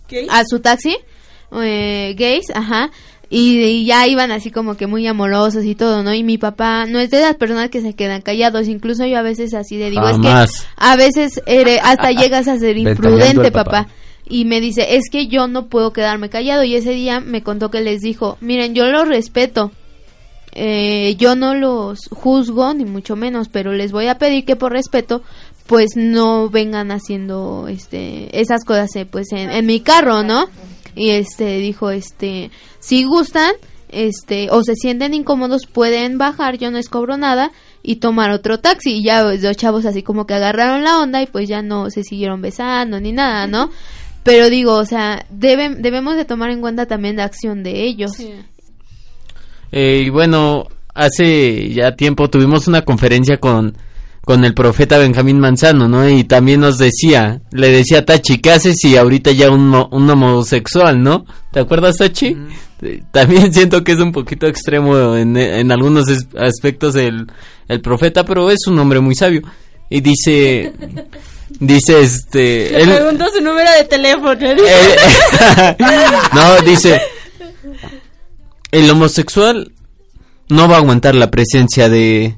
[0.08, 0.26] ¿Qué?
[0.30, 0.98] a su taxi,
[1.62, 2.90] eh, gays, ajá,
[3.38, 6.14] y, y ya iban así como que muy amorosos y todo, ¿no?
[6.14, 9.22] Y mi papá no es de las personas que se quedan callados, incluso yo a
[9.22, 10.28] veces así le digo, es que
[10.78, 13.72] a veces eres- hasta llegas a ser imprudente, papá.
[13.84, 13.88] papá.
[14.28, 16.64] Y me dice, es que yo no puedo quedarme callado.
[16.64, 19.72] Y ese día me contó que les dijo, miren, yo los respeto.
[20.54, 24.72] Eh, yo no los juzgo, ni mucho menos, pero les voy a pedir que por
[24.72, 25.22] respeto,
[25.68, 30.48] pues no vengan haciendo este esas cosas eh, pues en, en mi carro, ¿no?
[30.96, 33.52] Y este dijo, este, si gustan,
[33.90, 37.52] este, o se sienten incómodos, pueden bajar, yo no les cobro nada
[37.84, 38.98] y tomar otro taxi.
[38.98, 41.90] Y ya pues, los chavos así como que agarraron la onda y pues ya no
[41.90, 43.72] se siguieron besando ni nada, ¿no?
[44.24, 48.14] Pero digo, o sea, deben, debemos de tomar en cuenta también la acción de ellos.
[48.14, 48.32] Sí.
[49.72, 53.78] Eh, y bueno, hace ya tiempo tuvimos una conferencia con,
[54.26, 56.10] con el profeta Benjamín Manzano, ¿no?
[56.10, 60.10] Y también nos decía, le decía a Tachi, ¿qué haces si ahorita ya un, un
[60.10, 61.26] homosexual, ¿no?
[61.52, 62.36] ¿Te acuerdas, Tachi?
[63.12, 66.06] También siento que es un poquito extremo en, en algunos
[66.38, 67.28] aspectos el,
[67.68, 69.42] el profeta, pero es un hombre muy sabio.
[69.90, 70.74] Y dice,
[71.60, 72.72] dice este...
[72.72, 74.34] Le él- preguntó su número de teléfono.
[74.42, 75.76] eh,
[76.34, 77.00] no, dice,
[78.72, 79.72] el homosexual
[80.50, 82.38] no va a aguantar la presencia de,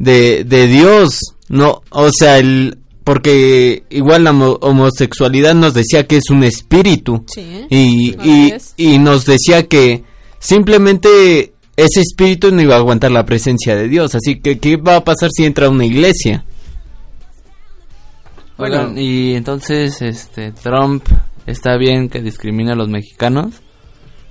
[0.00, 6.16] de, de Dios, no, o sea, el, porque igual la homo- homosexualidad nos decía que
[6.16, 7.66] es un espíritu Sí.
[7.70, 8.74] y, y, es.
[8.76, 10.02] y nos decía que
[10.38, 14.96] simplemente ese espíritu no iba a aguantar la presencia de Dios, así que ¿qué va
[14.96, 16.44] a pasar si entra a una iglesia?
[18.56, 21.04] Oigan, y entonces, este, Trump,
[21.46, 23.54] ¿está bien que discrimine a los mexicanos?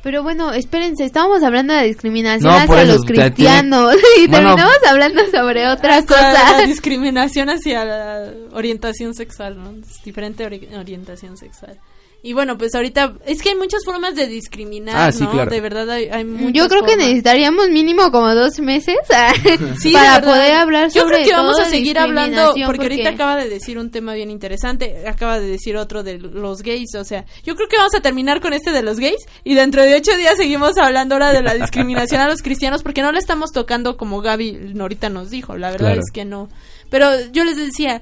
[0.01, 4.47] Pero bueno, espérense, estábamos hablando de discriminación No, hacia eso, los tiene- cristianos y Bueno.
[4.55, 6.65] terminamos hablando sobre otra Hasta La cosa.
[6.65, 9.71] discriminación hacia la orientación sexual, ¿no?
[9.81, 11.77] Es diferente ori- orientación sexual.
[12.21, 15.31] Y bueno, pues ahorita es que hay muchas formas de discriminar, Ah, sí, ¿no?
[15.31, 15.49] claro.
[15.49, 18.97] De verdad hay, hay muchas Yo creo que necesitaríamos mínimo como dos meses
[19.79, 23.37] Sí, para poder hablar Yo sobre creo que vamos a seguir hablando porque, ahorita acaba
[23.37, 27.23] de decir un tema bien interesante, acaba de decir otro de los gays, o sea,
[27.43, 30.15] yo creo que vamos a terminar con este de los gays y dentro de ocho
[30.17, 33.95] días seguimos hablando ahora de la discriminación a los cristianos porque no le estamos tocando
[33.95, 36.01] como Gaby ahorita nos dijo, la verdad Claro.
[36.01, 36.49] es que no.
[36.89, 38.01] Pero yo les decía,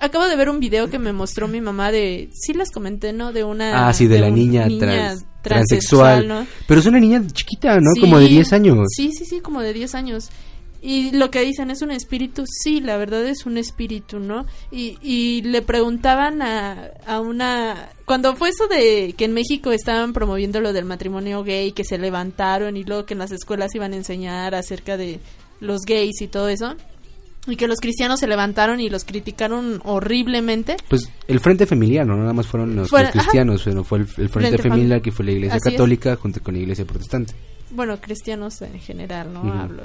[0.00, 3.32] acabo de ver un video que me mostró mi mamá de, sí les comenté, ¿no?
[3.32, 3.88] De una...
[3.88, 6.28] Ah, sí, de la niña, trans- transexual, transexual.
[6.28, 6.46] ¿no?
[6.68, 7.90] Pero es una niña chiquita, ¿no?
[7.94, 8.00] Sí.
[8.00, 8.78] Como de 10 años.
[8.96, 10.30] Sí, sí, sí, como de 10 años.
[10.84, 14.46] Y lo que dicen es un espíritu, sí, la verdad es un espíritu, ¿no?
[14.72, 17.90] Y, y le preguntaban a, a una...
[18.04, 21.98] Cuando fue eso de que en México estaban promoviendo lo del matrimonio gay, que se
[21.98, 25.20] levantaron y luego que en las escuelas iban a enseñar acerca de
[25.60, 26.74] los gays y todo eso,
[27.46, 30.76] y que los cristianos se levantaron y los criticaron horriblemente.
[30.88, 34.04] Pues el Frente Familiar, no nada más fueron los, Fuera- los cristianos, sino fue el,
[34.04, 35.74] el Frente, Frente Fam- Familiar que fue la Iglesia Así es.
[35.74, 37.34] Católica junto con la Iglesia Protestante.
[37.70, 39.40] bueno, cristianos en general, ¿no?
[39.40, 39.50] Ujú.
[39.50, 39.82] Hablo.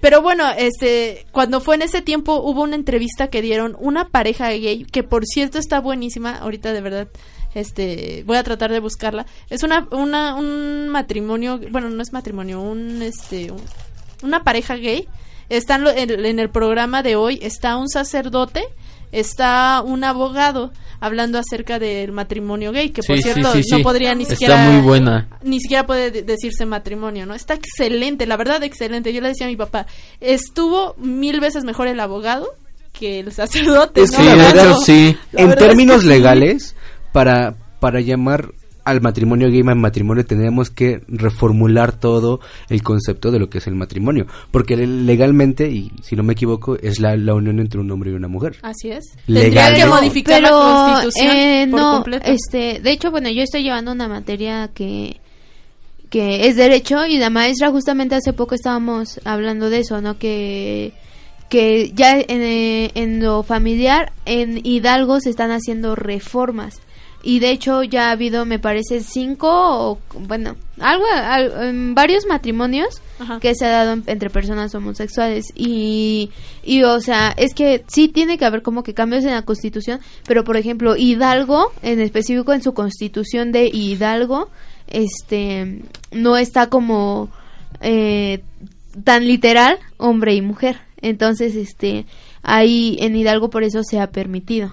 [0.00, 4.48] Pero bueno, este, cuando fue en ese tiempo hubo una entrevista que dieron una pareja
[4.50, 7.08] gay, que por cierto está buenísima, ahorita de verdad,
[7.54, 9.26] este, voy a tratar de buscarla.
[9.50, 13.60] Es una, una, un matrimonio, bueno, no es matrimonio, un, este, un-
[14.22, 15.06] una pareja gay.
[15.48, 18.62] Están lo- en, en el programa de hoy, está un sacerdote,
[19.10, 24.14] está un abogado hablando acerca del matrimonio gay, que por Sí, cierto sí, no podría
[24.14, 25.28] ni Está siquiera muy buena.
[25.42, 27.34] ni siquiera puede de- decirse matrimonio, ¿no?
[27.34, 29.12] Está excelente, la verdad excelente.
[29.12, 29.86] Yo le decía a mi papá,
[30.20, 32.48] estuvo mil veces mejor el abogado
[32.92, 34.02] que el sacerdote.
[34.02, 34.18] Es ¿no?
[34.18, 34.80] que la No, verdad, no.
[34.80, 35.16] sí.
[35.32, 36.76] La en verdad es términos que legales,
[37.12, 38.52] para, para llamar
[38.84, 43.66] al matrimonio gay en matrimonio tendríamos que reformular todo el concepto de lo que es
[43.66, 44.26] el matrimonio.
[44.50, 48.10] Porque le- legalmente, y si no me equivoco, es la, la unión entre un hombre
[48.10, 48.56] y una mujer.
[48.62, 49.04] Así es.
[49.26, 49.44] Legal.
[49.74, 52.24] Tendría que modificar la Pero, constitución eh, por no, completo.
[52.30, 55.18] este, de hecho, bueno, yo estoy llevando una materia que
[56.10, 60.18] que es derecho y la maestra justamente hace poco estábamos hablando de eso, ¿no?
[60.18, 60.92] Que
[61.48, 66.80] que ya en, eh, en lo familiar en Hidalgo se están haciendo reformas
[67.22, 72.26] y de hecho ya ha habido me parece cinco o bueno algo al- en varios
[72.26, 73.38] matrimonios Ajá.
[73.40, 75.46] que se ha dado en- entre personas homosexuales.
[75.54, 76.30] Y
[76.64, 80.00] y o sea es que sí tiene que haber como que cambios en la constitución
[80.26, 84.50] pero por ejemplo Hidalgo en específico en su constitución de Hidalgo
[84.88, 87.30] este no está como
[87.80, 88.42] eh,
[89.04, 90.78] tan literal hombre y mujer.
[91.00, 92.06] Entonces este
[92.42, 94.72] ahí en Hidalgo por eso se ha permitido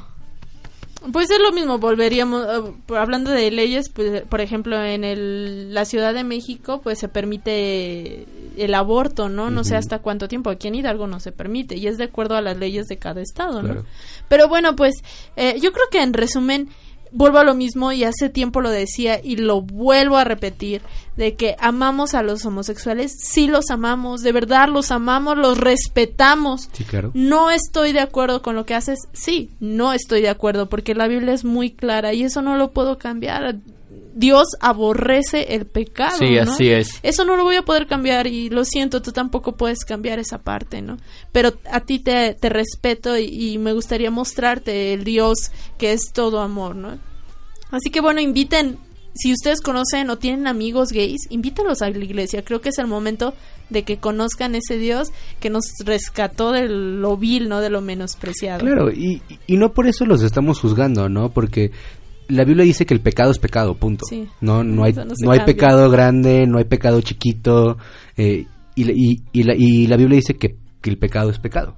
[1.13, 5.85] Pues es lo mismo, volveríamos, eh, hablando de leyes, pues, por ejemplo, en el, la
[5.85, 8.25] Ciudad de México, pues se permite
[8.57, 9.49] el aborto, ¿no?
[9.49, 12.35] No sé hasta cuánto tiempo, aquí en Hidalgo no se permite, y es de acuerdo
[12.35, 13.85] a las leyes de cada estado, ¿no?
[14.27, 14.95] Pero bueno, pues
[15.37, 16.69] eh, yo creo que en resumen,
[17.11, 20.81] vuelvo a lo mismo y hace tiempo lo decía y lo vuelvo a repetir,
[21.17, 26.69] de que amamos a los homosexuales, sí los amamos, de verdad los amamos, los respetamos.
[26.71, 27.11] Sí, claro.
[27.13, 31.07] No estoy de acuerdo con lo que haces, sí, no estoy de acuerdo porque la
[31.07, 33.57] Biblia es muy clara y eso no lo puedo cambiar.
[34.13, 36.17] Dios aborrece el pecado.
[36.17, 36.51] Sí, ¿no?
[36.51, 36.99] así es.
[37.03, 40.39] Eso no lo voy a poder cambiar y lo siento, tú tampoco puedes cambiar esa
[40.39, 40.97] parte, ¿no?
[41.31, 46.11] Pero a ti te, te respeto y, y me gustaría mostrarte el Dios que es
[46.13, 46.97] todo amor, ¿no?
[47.71, 48.77] Así que bueno, inviten,
[49.13, 52.43] si ustedes conocen o tienen amigos gays, invítalos a la iglesia.
[52.43, 53.33] Creo que es el momento
[53.69, 57.59] de que conozcan ese Dios que nos rescató de lo vil, ¿no?
[57.59, 58.61] De lo menospreciado.
[58.61, 61.29] Claro, y, y no por eso los estamos juzgando, ¿no?
[61.29, 61.71] Porque
[62.29, 64.05] la Biblia dice que el pecado es pecado, punto.
[64.07, 64.27] Sí.
[64.41, 67.77] No, no hay, no hay pecado grande, no hay pecado chiquito,
[68.17, 71.39] eh, y, la- y, y la, y la Biblia dice que, que el pecado es
[71.39, 71.75] pecado,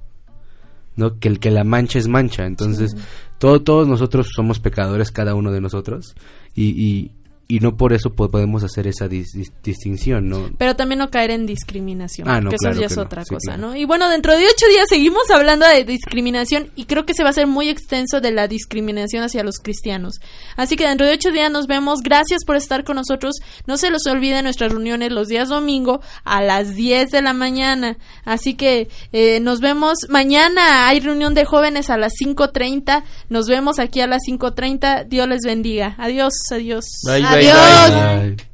[0.96, 1.18] ¿no?
[1.20, 2.46] Que el que la mancha es mancha.
[2.46, 2.96] Entonces,
[3.40, 6.16] todo, todos nosotros somos pecadores, cada uno de nosotros,
[6.56, 7.12] y,
[7.56, 10.50] y, no por eso po- podemos hacer esa dis- dis- distinción, ¿no?
[10.58, 13.04] Pero también no caer en discriminación, Ah, no, porque claro eso ya que es no,
[13.04, 13.62] otra sí, cosa, claro.
[13.70, 13.76] ¿no?
[13.76, 17.30] Y bueno, dentro de ocho días seguimos hablando de discriminación y creo que se va
[17.30, 20.16] a hacer muy extenso de la discriminación hacia los cristianos.
[20.56, 22.02] Así que dentro de ocho días nos vemos.
[22.04, 23.36] Gracias por estar con nosotros.
[23.68, 27.98] No se los olviden nuestras reuniones los días domingo a las 10 de la mañana.
[28.26, 30.88] Así que eh, nos vemos mañana.
[30.88, 33.04] Hay reunión de jóvenes a las 5.30.
[33.30, 35.08] Nos vemos aquí a las 5.30.
[35.08, 35.96] Dios les bendiga.
[35.98, 36.86] Adiós, adiós.
[37.06, 37.92] Bye, bye, adiós.
[37.92, 38.52] bye.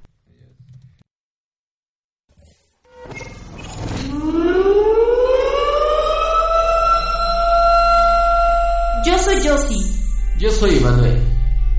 [9.05, 9.97] Yo soy Josie.
[10.39, 11.21] Yo soy Emanuel.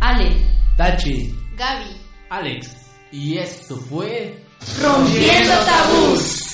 [0.01, 0.37] Ale.
[0.77, 1.35] Tachi.
[1.57, 1.97] Gaby.
[2.31, 2.69] Alex.
[3.13, 4.35] Y esto fue.
[4.81, 6.48] Rompiendo tabú.